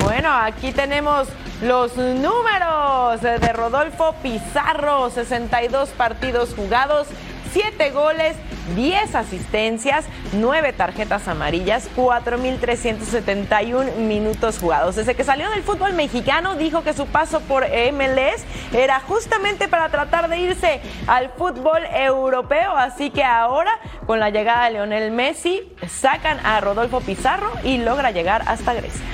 [0.03, 1.27] Bueno, aquí tenemos
[1.61, 7.07] los números de Rodolfo Pizarro, 62 partidos jugados,
[7.53, 8.35] 7 goles,
[8.75, 14.95] 10 asistencias, 9 tarjetas amarillas, 4.371 minutos jugados.
[14.95, 19.89] Desde que salió del fútbol mexicano dijo que su paso por MLS era justamente para
[19.89, 23.71] tratar de irse al fútbol europeo, así que ahora
[24.07, 29.05] con la llegada de Leonel Messi sacan a Rodolfo Pizarro y logra llegar hasta Grecia.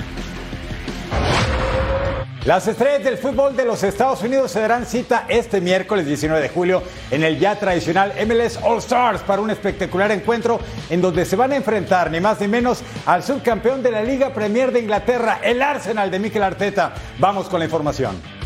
[2.44, 6.48] Las estrellas del fútbol de los Estados Unidos se darán cita este miércoles 19 de
[6.48, 11.34] julio en el ya tradicional MLS All Stars para un espectacular encuentro en donde se
[11.34, 15.40] van a enfrentar ni más ni menos al subcampeón de la Liga Premier de Inglaterra,
[15.42, 16.94] el Arsenal de Mikel Arteta.
[17.18, 18.37] Vamos con la información.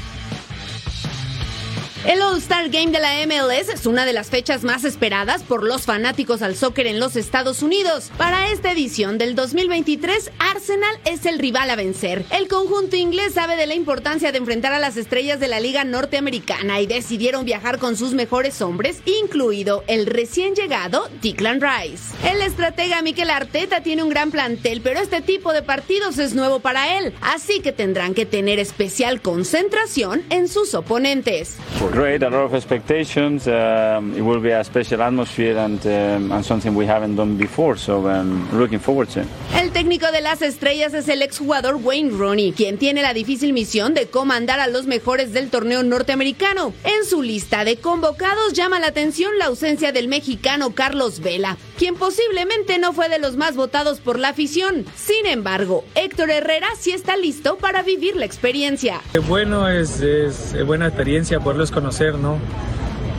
[2.04, 5.82] El All-Star Game de la MLS es una de las fechas más esperadas por los
[5.82, 8.10] fanáticos al soccer en los Estados Unidos.
[8.18, 12.24] Para esta edición del 2023, Arsenal es el rival a vencer.
[12.32, 15.84] El conjunto inglés sabe de la importancia de enfrentar a las estrellas de la Liga
[15.84, 22.16] Norteamericana y decidieron viajar con sus mejores hombres, incluido el recién llegado Declan Rice.
[22.28, 26.58] El estratega Mikel Arteta tiene un gran plantel, pero este tipo de partidos es nuevo
[26.58, 31.58] para él, así que tendrán que tener especial concentración en sus oponentes.
[31.92, 33.46] Great, a lot of expectations.
[33.46, 37.76] Um, it will be a special atmosphere and, um, and something we haven't done before,
[37.76, 39.26] so um, looking forward to it.
[39.54, 43.94] El técnico de las estrellas es el exjugador Wayne Rooney, quien tiene la difícil misión
[43.94, 46.72] de comandar a los mejores del torneo norteamericano.
[46.84, 51.94] En su lista de convocados llama la atención la ausencia del mexicano Carlos Vela, quien
[51.96, 54.84] posiblemente no fue de los más votados por la afición.
[54.96, 59.00] Sin embargo, Héctor Herrera sí está listo para vivir la experiencia.
[59.28, 62.38] Bueno, es, es buena experiencia poderlos conocer, ¿no?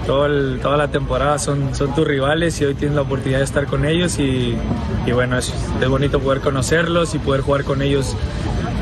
[0.05, 0.27] Toda
[0.77, 4.53] la temporada son, tus rivales y hoy tienes la oportunidad de estar con ellos y,
[5.13, 8.17] bueno, es, es bonito poder conocerlos y poder jugar con ellos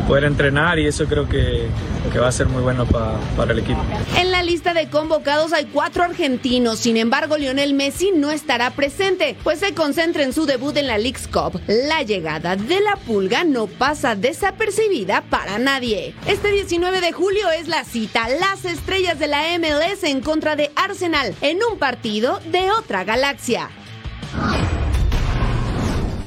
[0.07, 1.67] poder entrenar y eso creo que,
[2.11, 3.81] que va a ser muy bueno pa- para el equipo.
[4.17, 9.35] En la lista de convocados hay cuatro argentinos, sin embargo Lionel Messi no estará presente,
[9.43, 11.61] pues se concentra en su debut en la League's Cup.
[11.67, 16.13] La llegada de la pulga no pasa desapercibida para nadie.
[16.27, 20.71] Este 19 de julio es la cita, las estrellas de la MLS en contra de
[20.75, 23.69] Arsenal, en un partido de otra galaxia.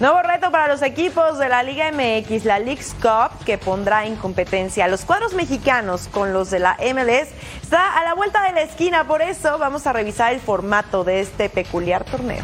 [0.00, 4.16] Nuevo reto para los equipos de la Liga MX, la League's Cup, que pondrá en
[4.16, 7.28] competencia a los cuadros mexicanos con los de la MLS,
[7.62, 9.06] está a la vuelta de la esquina.
[9.06, 12.42] Por eso vamos a revisar el formato de este peculiar torneo.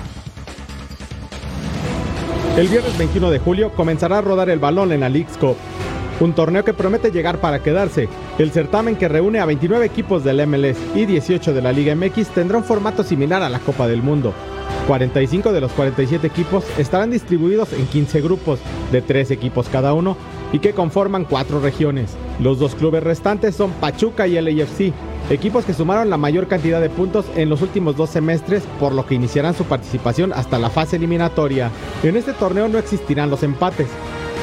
[2.57, 5.57] El viernes 21 de julio comenzará a rodar el balón en la League's Cup,
[6.21, 8.09] un torneo que promete llegar para quedarse.
[8.39, 12.29] El certamen que reúne a 29 equipos del MLS y 18 de la Liga MX
[12.29, 14.33] tendrá un formato similar a la Copa del Mundo.
[14.90, 18.59] 45 de los 47 equipos estarán distribuidos en 15 grupos
[18.90, 20.16] de 3 equipos cada uno
[20.53, 22.16] y que conforman 4 regiones.
[22.40, 24.92] Los dos clubes restantes son Pachuca y LAFC,
[25.31, 29.07] equipos que sumaron la mayor cantidad de puntos en los últimos dos semestres, por lo
[29.07, 31.70] que iniciarán su participación hasta la fase eliminatoria.
[32.03, 33.87] En este torneo no existirán los empates.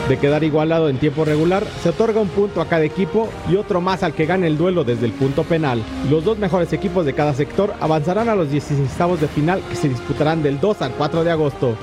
[0.08, 3.82] De quedar igualado en tiempo regular, se otorga un punto a cada equipo y otro
[3.82, 5.84] más al que gane el duelo desde el punto penal.
[6.10, 9.90] Los dos mejores equipos de cada sector avanzarán a los 16 de final que se
[9.90, 11.76] disputarán del 2 al 4 de agosto.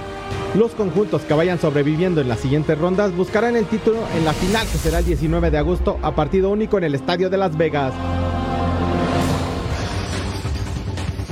[0.57, 4.67] Los conjuntos que vayan sobreviviendo en las siguientes rondas buscarán el título en la final
[4.69, 7.93] que será el 19 de agosto a partido único en el Estadio de Las Vegas.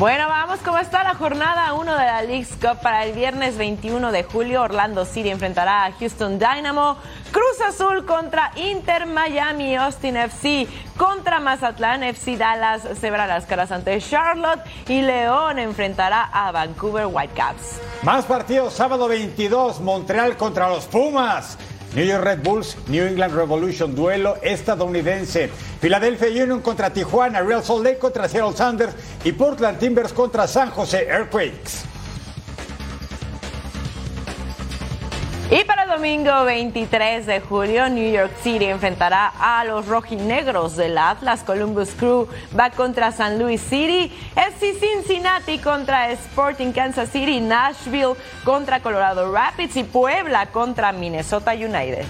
[0.02, 4.10] Bueno, vamos, ¿cómo está la jornada 1 de la League's Cup para el viernes 21
[4.10, 4.62] de julio?
[4.62, 6.96] Orlando City enfrentará a Houston Dynamo,
[7.30, 13.70] Cruz Azul contra Inter Miami, Austin FC contra Mazatlán, FC Dallas se verá las caras
[13.70, 17.80] ante Charlotte y León enfrentará a Vancouver Whitecaps.
[18.02, 21.56] Más partidos, sábado 22, Montreal contra los Pumas.
[21.94, 25.50] New York Red Bulls, New England Revolution, duelo estadounidense.
[25.80, 30.70] Philadelphia Union contra Tijuana, Real Salt Lake contra Seattle Sanders y Portland Timbers contra San
[30.70, 31.91] José Earthquakes.
[35.52, 40.96] Y para el domingo 23 de julio, New York City enfrentará a los rojinegros del
[40.96, 41.42] Atlas.
[41.44, 42.26] Columbus Crew
[42.58, 44.10] va contra San Luis City.
[44.34, 47.38] FC Cincinnati contra Sporting Kansas City.
[47.38, 49.76] Nashville contra Colorado Rapids.
[49.76, 52.06] Y Puebla contra Minnesota United.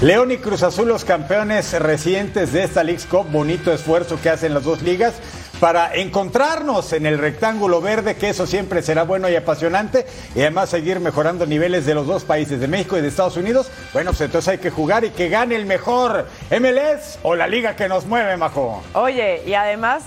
[0.00, 4.54] León y Cruz Azul, los campeones recientes de esta League Cup, bonito esfuerzo que hacen
[4.54, 5.14] las dos ligas
[5.60, 10.70] para encontrarnos en el rectángulo verde, que eso siempre será bueno y apasionante, y además
[10.70, 13.70] seguir mejorando niveles de los dos países, de México y de Estados Unidos.
[13.92, 17.76] Bueno, pues entonces hay que jugar y que gane el mejor MLS o la liga
[17.76, 18.82] que nos mueve, Majo.
[18.94, 20.04] Oye, y además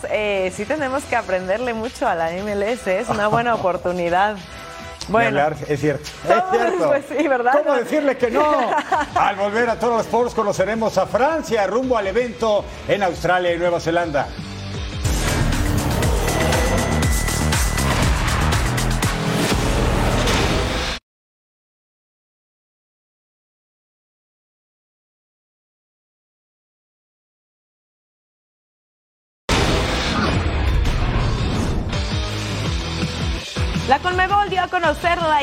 [0.51, 4.37] sí tenemos que aprenderle mucho a la MLS, es una buena oportunidad.
[5.09, 5.37] Bueno,
[5.67, 6.03] es cierto.
[6.03, 6.87] Es cierto.
[6.87, 7.53] Pues sí, ¿verdad?
[7.61, 8.45] ¿Cómo decirle que no?
[9.15, 13.57] Al volver a todos los Sports conoceremos a Francia rumbo al evento en Australia y
[13.57, 14.27] Nueva Zelanda.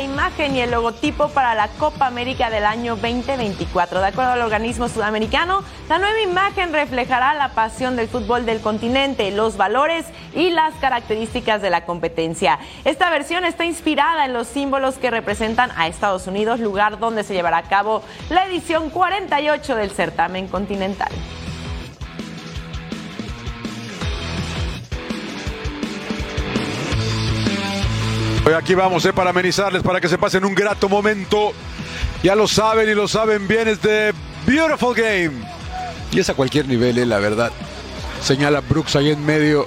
[0.01, 4.01] La imagen y el logotipo para la Copa América del año 2024.
[4.01, 9.31] De acuerdo al organismo sudamericano, la nueva imagen reflejará la pasión del fútbol del continente,
[9.31, 12.59] los valores y las características de la competencia.
[12.87, 17.35] Esta versión está inspirada en los símbolos que representan a Estados Unidos, lugar donde se
[17.35, 21.11] llevará a cabo la edición 48 del certamen continental.
[28.57, 31.53] Aquí vamos eh, para amenizarles, para que se pasen un grato momento.
[32.23, 34.13] Ya lo saben y lo saben bien, es de
[34.47, 35.33] Beautiful Game.
[36.13, 37.53] Y es a cualquier nivel, eh, la verdad.
[38.23, 39.67] Señala Brooks ahí en medio.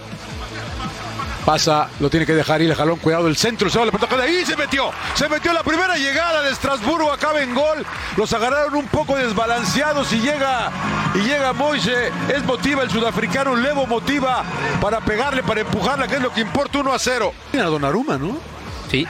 [1.45, 4.15] Pasa, lo tiene que dejar ir el jalón, cuidado el centro, se va la pelota
[4.23, 8.73] ahí, se metió, se metió la primera llegada de Estrasburgo, acaba en gol, los agarraron
[8.75, 10.71] un poco desbalanceados y llega,
[11.13, 14.41] y llega Moise, es motiva el sudafricano, Levo motiva
[14.79, 17.34] para pegarle, para empujarla, que es lo que importa 1 a 0.
[17.51, 18.53] Mira Donnarumma, ¿no?
[18.93, 19.07] Sí.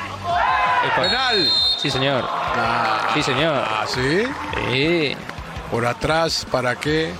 [0.95, 1.51] Penal.
[1.77, 2.23] Sí, señor.
[3.13, 3.65] Sí, señor.
[3.67, 4.23] ¿Ah, sí?
[4.71, 5.17] Sí.
[5.69, 7.11] Por atrás, ¿para qué?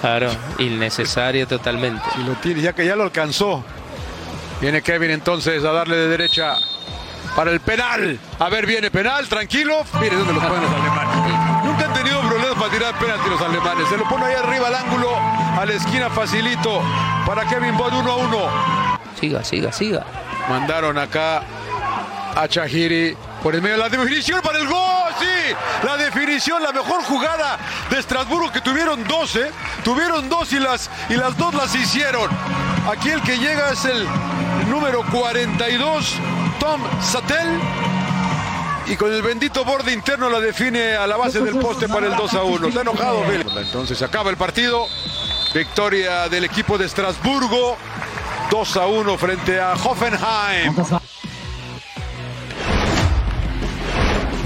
[0.00, 2.02] Claro, innecesario totalmente.
[2.16, 3.62] Si lo tiene, ya que ya lo alcanzó.
[4.60, 6.56] Viene Kevin entonces a darle de derecha
[7.36, 8.18] para el penal.
[8.40, 9.84] A ver, viene penal, tranquilo.
[10.00, 11.64] Mire dónde lo ponen los alemanes.
[11.64, 13.88] Nunca han tenido problemas para tirar penalti los alemanes.
[13.88, 16.82] Se lo pone ahí arriba al ángulo, a la esquina facilito
[17.24, 18.38] para Kevin Bond 1 a 1.
[19.20, 20.04] Siga, siga, siga.
[20.48, 21.42] Mandaron acá
[22.36, 25.12] a Chahiri por el medio de la definición para el gol.
[25.18, 27.58] Sí, la definición, la mejor jugada
[27.90, 29.50] de Estrasburgo que tuvieron 12.
[29.84, 32.30] Tuvieron dos y las, y las dos las hicieron.
[32.90, 34.06] Aquí el que llega es el
[34.68, 36.14] número 42,
[36.58, 37.60] Tom Sattel.
[38.86, 42.16] Y con el bendito borde interno la define a la base del poste para el
[42.16, 42.68] 2 a 1.
[42.68, 43.46] Está enojado, Bill.
[43.56, 44.86] Entonces acaba el partido.
[45.54, 47.78] Victoria del equipo de Estrasburgo.
[48.50, 50.74] 2 a 1 frente a Hoffenheim.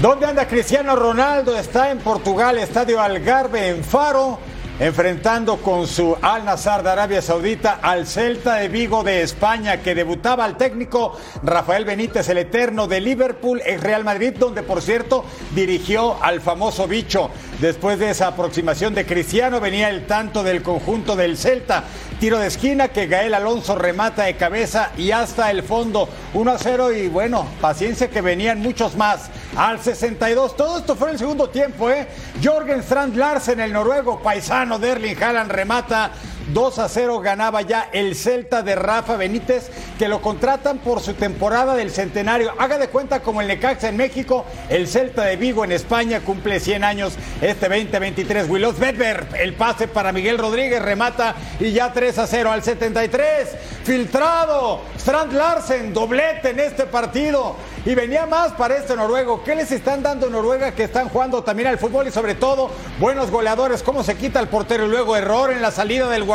[0.01, 1.57] ¿Dónde anda Cristiano Ronaldo?
[1.57, 4.39] Está en Portugal, Estadio Algarve en Faro,
[4.79, 9.93] enfrentando con su Al Nazar de Arabia Saudita al Celta de Vigo de España, que
[9.93, 15.25] debutaba al técnico Rafael Benítez, el eterno de Liverpool, en Real Madrid, donde por cierto
[15.53, 17.29] dirigió al famoso bicho.
[17.59, 21.83] Después de esa aproximación de Cristiano venía el tanto del conjunto del Celta.
[22.19, 26.09] Tiro de esquina que Gael Alonso remata de cabeza y hasta el fondo.
[26.33, 29.29] 1 a 0 y bueno, paciencia que venían muchos más.
[29.55, 32.09] Al 62, todo esto fue en el segundo tiempo, ¿eh?
[32.43, 35.15] Jorgen Strand Larsen, el noruego paisano de Erling
[35.47, 36.11] remata
[36.53, 41.13] 2 a 0 ganaba ya el Celta de Rafa Benítez, que lo contratan por su
[41.13, 42.53] temporada del centenario.
[42.57, 46.59] Haga de cuenta como el Necaxa en México, el Celta de Vigo en España cumple
[46.59, 48.49] 100 años este 2023.
[48.49, 53.49] Willow Bedber, el pase para Miguel Rodríguez, remata y ya 3 a 0 al 73.
[53.83, 57.55] Filtrado, Strand Larsen, doblete en este partido.
[57.85, 59.41] Y venía más para este noruego.
[59.43, 62.69] ¿Qué les están dando Noruega que están jugando también al fútbol y sobre todo
[62.99, 63.81] buenos goleadores?
[63.81, 66.29] ¿Cómo se quita el portero y luego error en la salida del?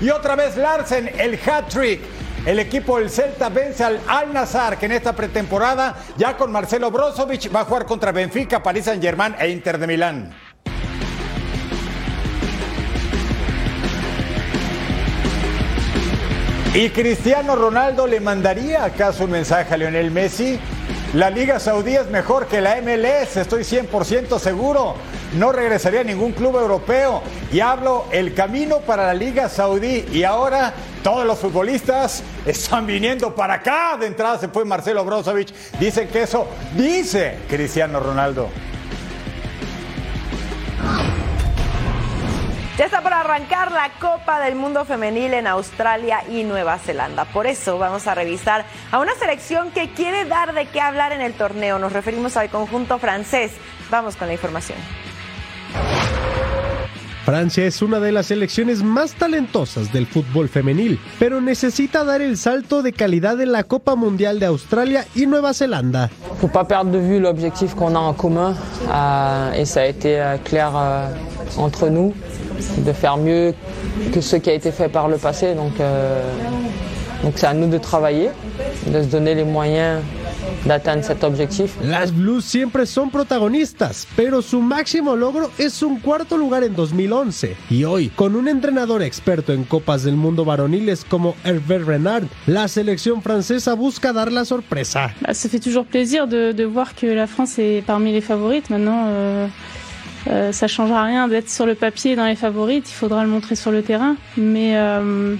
[0.00, 2.00] Y otra vez Larsen, el hat-trick.
[2.46, 6.90] El equipo del Celta vence al Al Nazar, que en esta pretemporada, ya con Marcelo
[6.90, 10.34] Brozovic, va a jugar contra Benfica, París Saint Germain e Inter de Milán.
[16.72, 20.58] ¿Y Cristiano Ronaldo le mandaría acaso un mensaje a Lionel Messi?
[21.14, 24.94] La Liga Saudí es mejor que la MLS, estoy 100% seguro.
[25.34, 27.22] No regresaría a ningún club europeo.
[27.52, 30.06] Y hablo el camino para la Liga Saudí.
[30.12, 30.72] Y ahora
[31.02, 33.96] todos los futbolistas están viniendo para acá.
[33.98, 35.52] De entrada se fue Marcelo Brozovic.
[35.78, 38.48] Dicen que eso dice Cristiano Ronaldo.
[42.80, 47.26] Ya está por arrancar la Copa del Mundo Femenil en Australia y Nueva Zelanda.
[47.26, 51.20] Por eso vamos a revisar a una selección que quiere dar de qué hablar en
[51.20, 51.78] el torneo.
[51.78, 53.52] Nos referimos al conjunto francés.
[53.90, 54.78] Vamos con la información.
[57.30, 62.36] Francia es una de las selecciones más talentosas del fútbol femenil, pero necesita dar el
[62.36, 66.10] salto de calidad en la Copa Mundial de Australia y Nueva Zelanda.
[66.40, 68.56] faut pas perdre de vue l'objectif qu'on a en commun
[68.92, 71.06] euh, et ça a été euh, clair euh,
[71.56, 72.12] entre nous
[72.78, 73.54] de faire mieux
[74.12, 75.74] que ce qui a été fait par le passé donc
[77.22, 78.30] donc c'est à nous de travailler
[78.88, 80.00] de se donner les moyens
[80.64, 86.36] d'atteindre cet objectif Las Blues siempre son protagonistas, pero su máximo logro es un cuarto
[86.36, 87.56] lugar en 2011.
[87.70, 92.68] Y hoy, con un entrenador experto en Copas del Mundo varoniles como Hervé Renard, la
[92.68, 95.12] selección francesa busca dar la sorpresa.
[95.20, 98.70] Bah, ça fait toujours plaisir de, de voir que la France est parmi les favorites.
[98.70, 99.46] Maintenant, euh,
[100.28, 102.88] euh, ça changera rien d'être sur le papier dans les favorites.
[102.88, 104.16] Il faudra le montrer sur le terrain.
[104.36, 105.36] Mais, euh,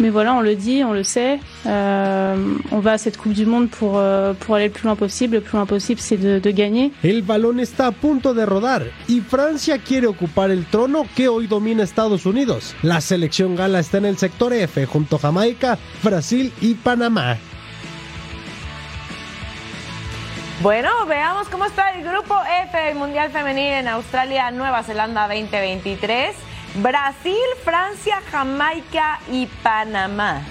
[0.00, 1.40] mais voilà, on le dit, on le sait.
[1.66, 4.96] Euh, on va à cette Coupe du Monde pour, euh, pour aller le plus loin
[4.96, 5.36] possible.
[5.36, 6.92] Le plus loin possible, c'est de, de gagner.
[7.02, 11.46] El balón está a punto de rodar y Francia quiere ocupar el trono que hoy
[11.46, 12.74] domina Estados Unidos.
[12.82, 17.36] La selección gala está en el sector F junto a Jamaica, Brasil y Panamá.
[20.60, 22.34] Bueno, veamos cómo está el grupo
[22.68, 26.34] F del Mundial Femenil en Australia, Nueva Zelanda 2023.
[26.82, 30.42] Brasil, Francia, Jamaica y Panamá.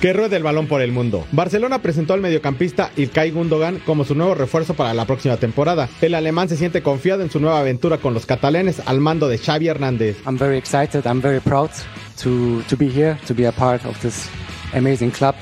[0.00, 1.24] Que ruede el balón por el mundo.
[1.30, 5.88] Barcelona presentó al mediocampista Ilkay Gundogan como su nuevo refuerzo para la próxima temporada.
[6.00, 9.38] El alemán se siente confiado en su nueva aventura con los catalanes al mando de
[9.38, 10.16] Xavi Hernández.
[10.26, 11.06] I'm very excited.
[11.06, 11.70] I'm very proud
[12.20, 14.28] to, to be here, to be a part of this
[14.74, 15.36] amazing club.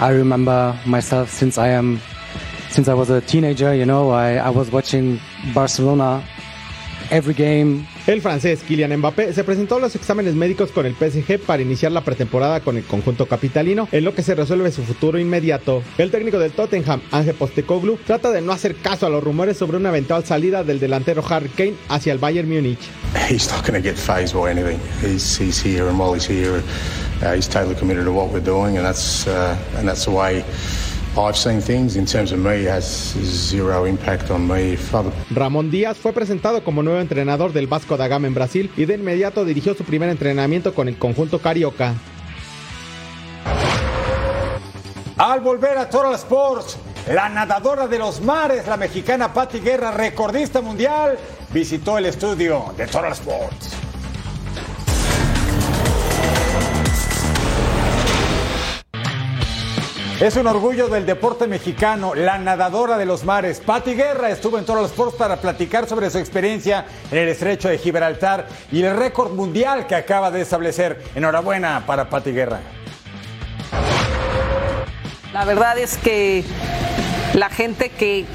[0.00, 2.00] I remember myself since I am,
[2.70, 3.74] since I was a teenager.
[3.74, 5.20] You know, I, I was watching
[5.54, 6.22] Barcelona
[7.10, 7.86] every game.
[8.06, 11.92] El francés Kylian Mbappé se presentó a los exámenes médicos con el PSG para iniciar
[11.92, 15.82] la pretemporada con el conjunto capitalino, en lo que se resuelve su futuro inmediato.
[15.98, 19.76] El técnico del Tottenham, Ángel Postecoglou, trata de no hacer caso a los rumores sobre
[19.76, 22.78] una eventual salida del delantero Harry Kane hacia el Bayern Múnich.
[23.28, 24.78] he's not going to get phased by anything.
[25.00, 26.62] He's, he's here, and while he's here,
[27.22, 30.44] uh, he's totally committed to what we're doing, and that's uh, and that's the way
[31.16, 31.96] I've seen things.
[31.96, 34.74] In terms of me, it has zero impact on me.
[34.74, 38.70] If other Ramón Díaz fue presentado como nuevo entrenador del Vasco da Gama en Brasil
[38.76, 41.94] y de inmediato dirigió su primer entrenamiento con el conjunto carioca.
[45.16, 46.78] Al volver a Total Sports,
[47.12, 51.18] la nadadora de los mares, la mexicana Patti Guerra, recordista mundial,
[51.52, 53.89] visitó el estudio de Total Sports.
[60.20, 63.58] Es un orgullo del deporte mexicano, la nadadora de los mares.
[63.60, 67.78] Patti Guerra estuvo en Total Sports para platicar sobre su experiencia en el estrecho de
[67.78, 71.02] Gibraltar y el récord mundial que acaba de establecer.
[71.14, 72.60] Enhorabuena para Patti Guerra.
[75.32, 76.44] La verdad es que
[77.32, 78.26] la gente que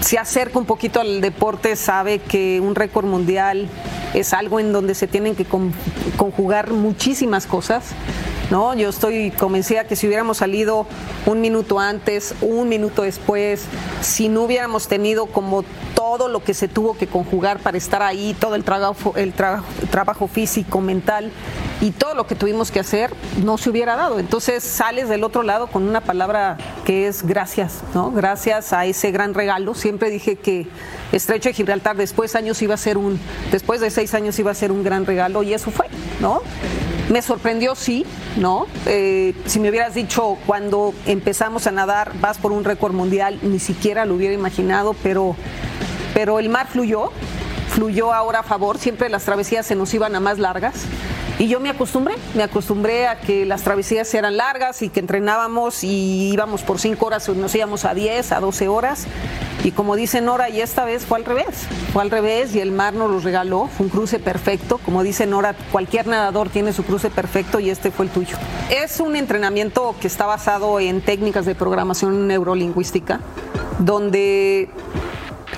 [0.00, 3.66] se acerca un poquito al deporte sabe que un récord mundial
[4.14, 5.72] es algo en donde se tienen que con-
[6.16, 7.86] conjugar muchísimas cosas.
[8.52, 8.74] ¿No?
[8.74, 10.86] Yo estoy convencida que si hubiéramos salido
[11.24, 13.64] un minuto antes, un minuto después,
[14.02, 18.36] si no hubiéramos tenido como todo lo que se tuvo que conjugar para estar ahí,
[18.38, 21.30] todo el trabajo, el tra- trabajo físico, mental
[21.80, 24.18] y todo lo que tuvimos que hacer, no se hubiera dado.
[24.18, 28.10] Entonces sales del otro lado con una palabra que es gracias, ¿no?
[28.10, 29.74] Gracias a ese gran regalo.
[29.74, 30.66] Siempre dije que
[31.12, 33.18] Estrecho de Gibraltar después años iba a ser un,
[33.50, 35.86] después de seis años iba a ser un gran regalo y eso fue,
[36.20, 36.42] ¿no?
[37.12, 38.06] Me sorprendió, sí,
[38.38, 38.66] ¿no?
[38.86, 43.58] Eh, si me hubieras dicho cuando empezamos a nadar, vas por un récord mundial, ni
[43.58, 45.36] siquiera lo hubiera imaginado, pero,
[46.14, 47.10] pero el mar fluyó,
[47.68, 50.86] fluyó ahora a favor, siempre las travesías se nos iban a más largas.
[51.38, 55.82] Y yo me acostumbré, me acostumbré a que las travesías eran largas y que entrenábamos
[55.82, 59.06] y íbamos por 5 horas, nos íbamos a 10, a 12 horas.
[59.64, 62.72] Y como dice Nora, y esta vez fue al revés, fue al revés y el
[62.72, 64.78] mar nos los regaló, fue un cruce perfecto.
[64.78, 68.36] Como dice Nora, cualquier nadador tiene su cruce perfecto y este fue el tuyo.
[68.70, 73.20] Es un entrenamiento que está basado en técnicas de programación neurolingüística,
[73.78, 74.68] donde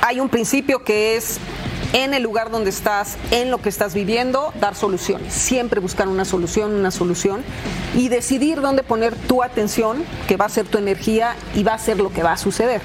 [0.03, 1.39] hay un principio que es
[1.95, 5.33] en el lugar donde estás, en lo que estás viviendo, dar soluciones.
[5.33, 7.43] Siempre buscar una solución, una solución
[7.97, 11.79] y decidir dónde poner tu atención, que va a ser tu energía y va a
[11.79, 12.83] ser lo que va a suceder.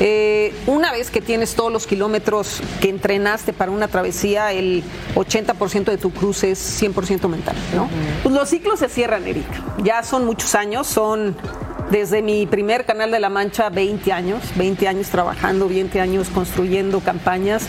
[0.00, 4.82] Eh, una vez que tienes todos los kilómetros que entrenaste para una travesía, el
[5.14, 7.88] 80% de tu cruce es 100% mental, ¿no?
[8.22, 9.62] Pues los ciclos se cierran, Erika.
[9.82, 11.34] Ya son muchos años, son
[11.90, 17.00] desde mi primer canal de la Mancha 20 años, 20 años trabajando, 20 años construyendo
[17.00, 17.66] campañas.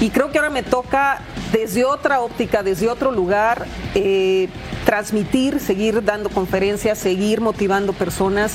[0.00, 1.20] Y creo que ahora me toca
[1.52, 4.48] desde otra óptica, desde otro lugar, eh,
[4.84, 8.54] transmitir, seguir dando conferencias, seguir motivando personas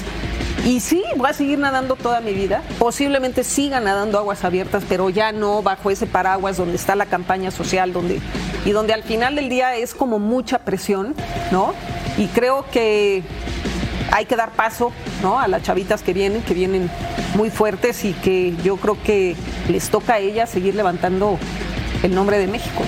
[0.66, 2.64] Y sí, voy a seguir nadando toda mi vida.
[2.80, 7.52] Posiblemente siga nadando aguas abiertas, pero ya no bajo ese paraguas donde está la campaña
[7.52, 8.22] social, donde
[8.66, 11.16] y donde al final del día es como mucha presión,
[11.52, 11.74] ¿no?
[12.18, 13.24] Y creo que
[14.12, 15.40] hay que dar paso, ¿no?
[15.40, 16.90] A las chavitas que vienen, que vienen
[17.36, 19.36] muy fuertes y que yo creo que
[19.70, 21.38] les toca a ellas seguir levantando
[22.04, 22.84] el nombre de México.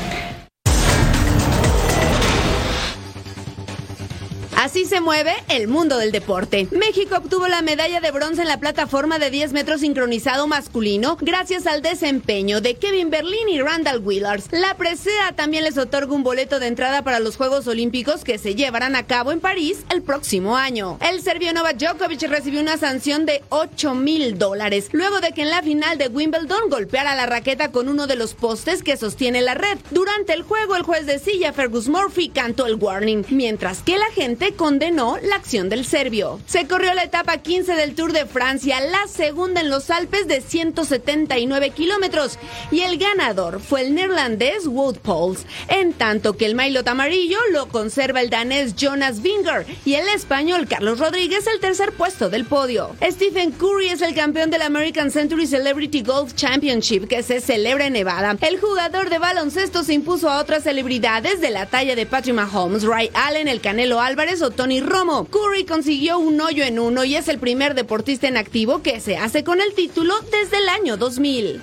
[4.65, 6.67] Así se mueve el mundo del deporte.
[6.71, 11.67] México obtuvo la medalla de bronce en la plataforma de 10 metros sincronizado masculino gracias
[11.67, 14.47] al desempeño de Kevin Berlin y Randall Willars.
[14.49, 18.55] La presea también les otorga un boleto de entrada para los Juegos Olímpicos que se
[18.55, 20.97] llevarán a cabo en París el próximo año.
[20.99, 25.51] El serbio Novak Djokovic recibió una sanción de 8 mil dólares luego de que en
[25.51, 29.53] la final de Wimbledon golpeara la raqueta con uno de los postes que sostiene la
[29.53, 29.77] red.
[29.91, 34.09] Durante el juego, el juez de silla Fergus Murphy cantó el warning, mientras que la
[34.09, 36.39] gente condenó la acción del serbio.
[36.45, 40.41] Se corrió la etapa 15 del Tour de Francia, la segunda en los Alpes de
[40.41, 42.37] 179 kilómetros,
[42.71, 47.67] y el ganador fue el neerlandés Wout Poels, en tanto que el maillot amarillo lo
[47.67, 52.95] conserva el danés Jonas Vinger y el español Carlos Rodríguez el tercer puesto del podio.
[53.01, 57.93] Stephen Curry es el campeón del American Century Celebrity Golf Championship que se celebra en
[57.93, 58.37] Nevada.
[58.41, 62.83] El jugador de baloncesto se impuso a otras celebridades de la talla de Patrick Mahomes,
[62.83, 65.25] Ray Allen, el Canelo Álvarez Tony Romo.
[65.25, 69.17] Curry consiguió un hoyo en uno y es el primer deportista en activo que se
[69.17, 71.61] hace con el título desde el año 2000.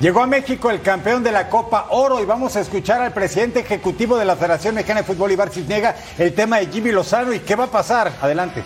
[0.00, 3.60] Llegó a México el campeón de la Copa Oro y vamos a escuchar al presidente
[3.60, 7.38] ejecutivo de la Federación Mexicana de Fútbol, Ibar Cisniega, el tema de Jimmy Lozano y
[7.38, 8.12] qué va a pasar.
[8.20, 8.64] Adelante.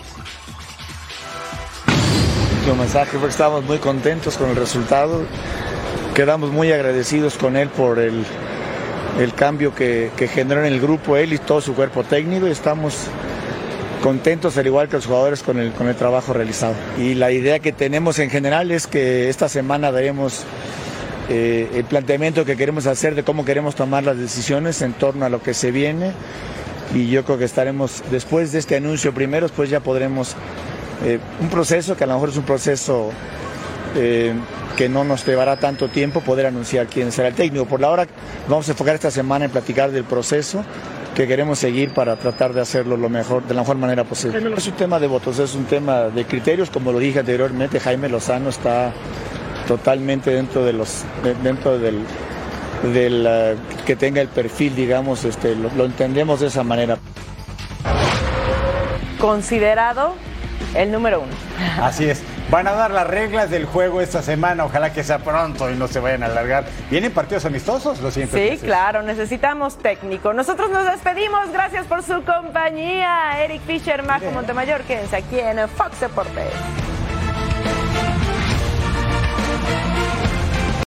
[2.71, 5.21] Un mensaje, porque estamos muy contentos con el resultado.
[6.13, 8.25] Quedamos muy agradecidos con él por el,
[9.19, 12.47] el cambio que, que generó en el grupo, él y todo su cuerpo técnico.
[12.47, 13.07] Y estamos
[14.01, 16.75] contentos, al igual que los jugadores, con el, con el trabajo realizado.
[16.97, 20.43] Y la idea que tenemos en general es que esta semana daremos
[21.29, 25.29] eh, el planteamiento que queremos hacer de cómo queremos tomar las decisiones en torno a
[25.29, 26.11] lo que se viene.
[26.93, 30.35] Y yo creo que estaremos, después de este anuncio primero, pues ya podremos,
[31.03, 33.11] eh, un proceso que a lo mejor es un proceso
[33.97, 34.33] eh,
[34.77, 37.65] que no nos llevará tanto tiempo poder anunciar quién será el técnico.
[37.65, 38.07] Por la hora
[38.47, 40.63] vamos a enfocar esta semana en platicar del proceso
[41.15, 44.37] que queremos seguir para tratar de hacerlo lo mejor, de la mejor manera posible.
[44.55, 48.07] Es un tema de votos, es un tema de criterios, como lo dije anteriormente, Jaime
[48.07, 48.93] Lozano está
[49.67, 51.99] totalmente dentro de los de- dentro del,
[52.93, 56.97] del eh, que tenga el perfil digamos este lo, lo entendemos de esa manera
[59.19, 60.13] Considerado
[60.75, 61.31] el número uno.
[61.81, 62.21] Así es.
[62.49, 64.63] Van a dar las reglas del juego esta semana.
[64.63, 66.63] Ojalá que sea pronto y no se vayan a alargar.
[66.89, 67.99] ¿Vienen partidos amistosos?
[68.01, 68.37] Lo siento.
[68.37, 70.33] Sí, claro, necesitamos técnico.
[70.33, 71.51] Nosotros nos despedimos.
[71.51, 73.43] Gracias por su compañía.
[73.43, 76.53] Eric Fisher, Majo Montemayor, quédense aquí en Fox Deportes.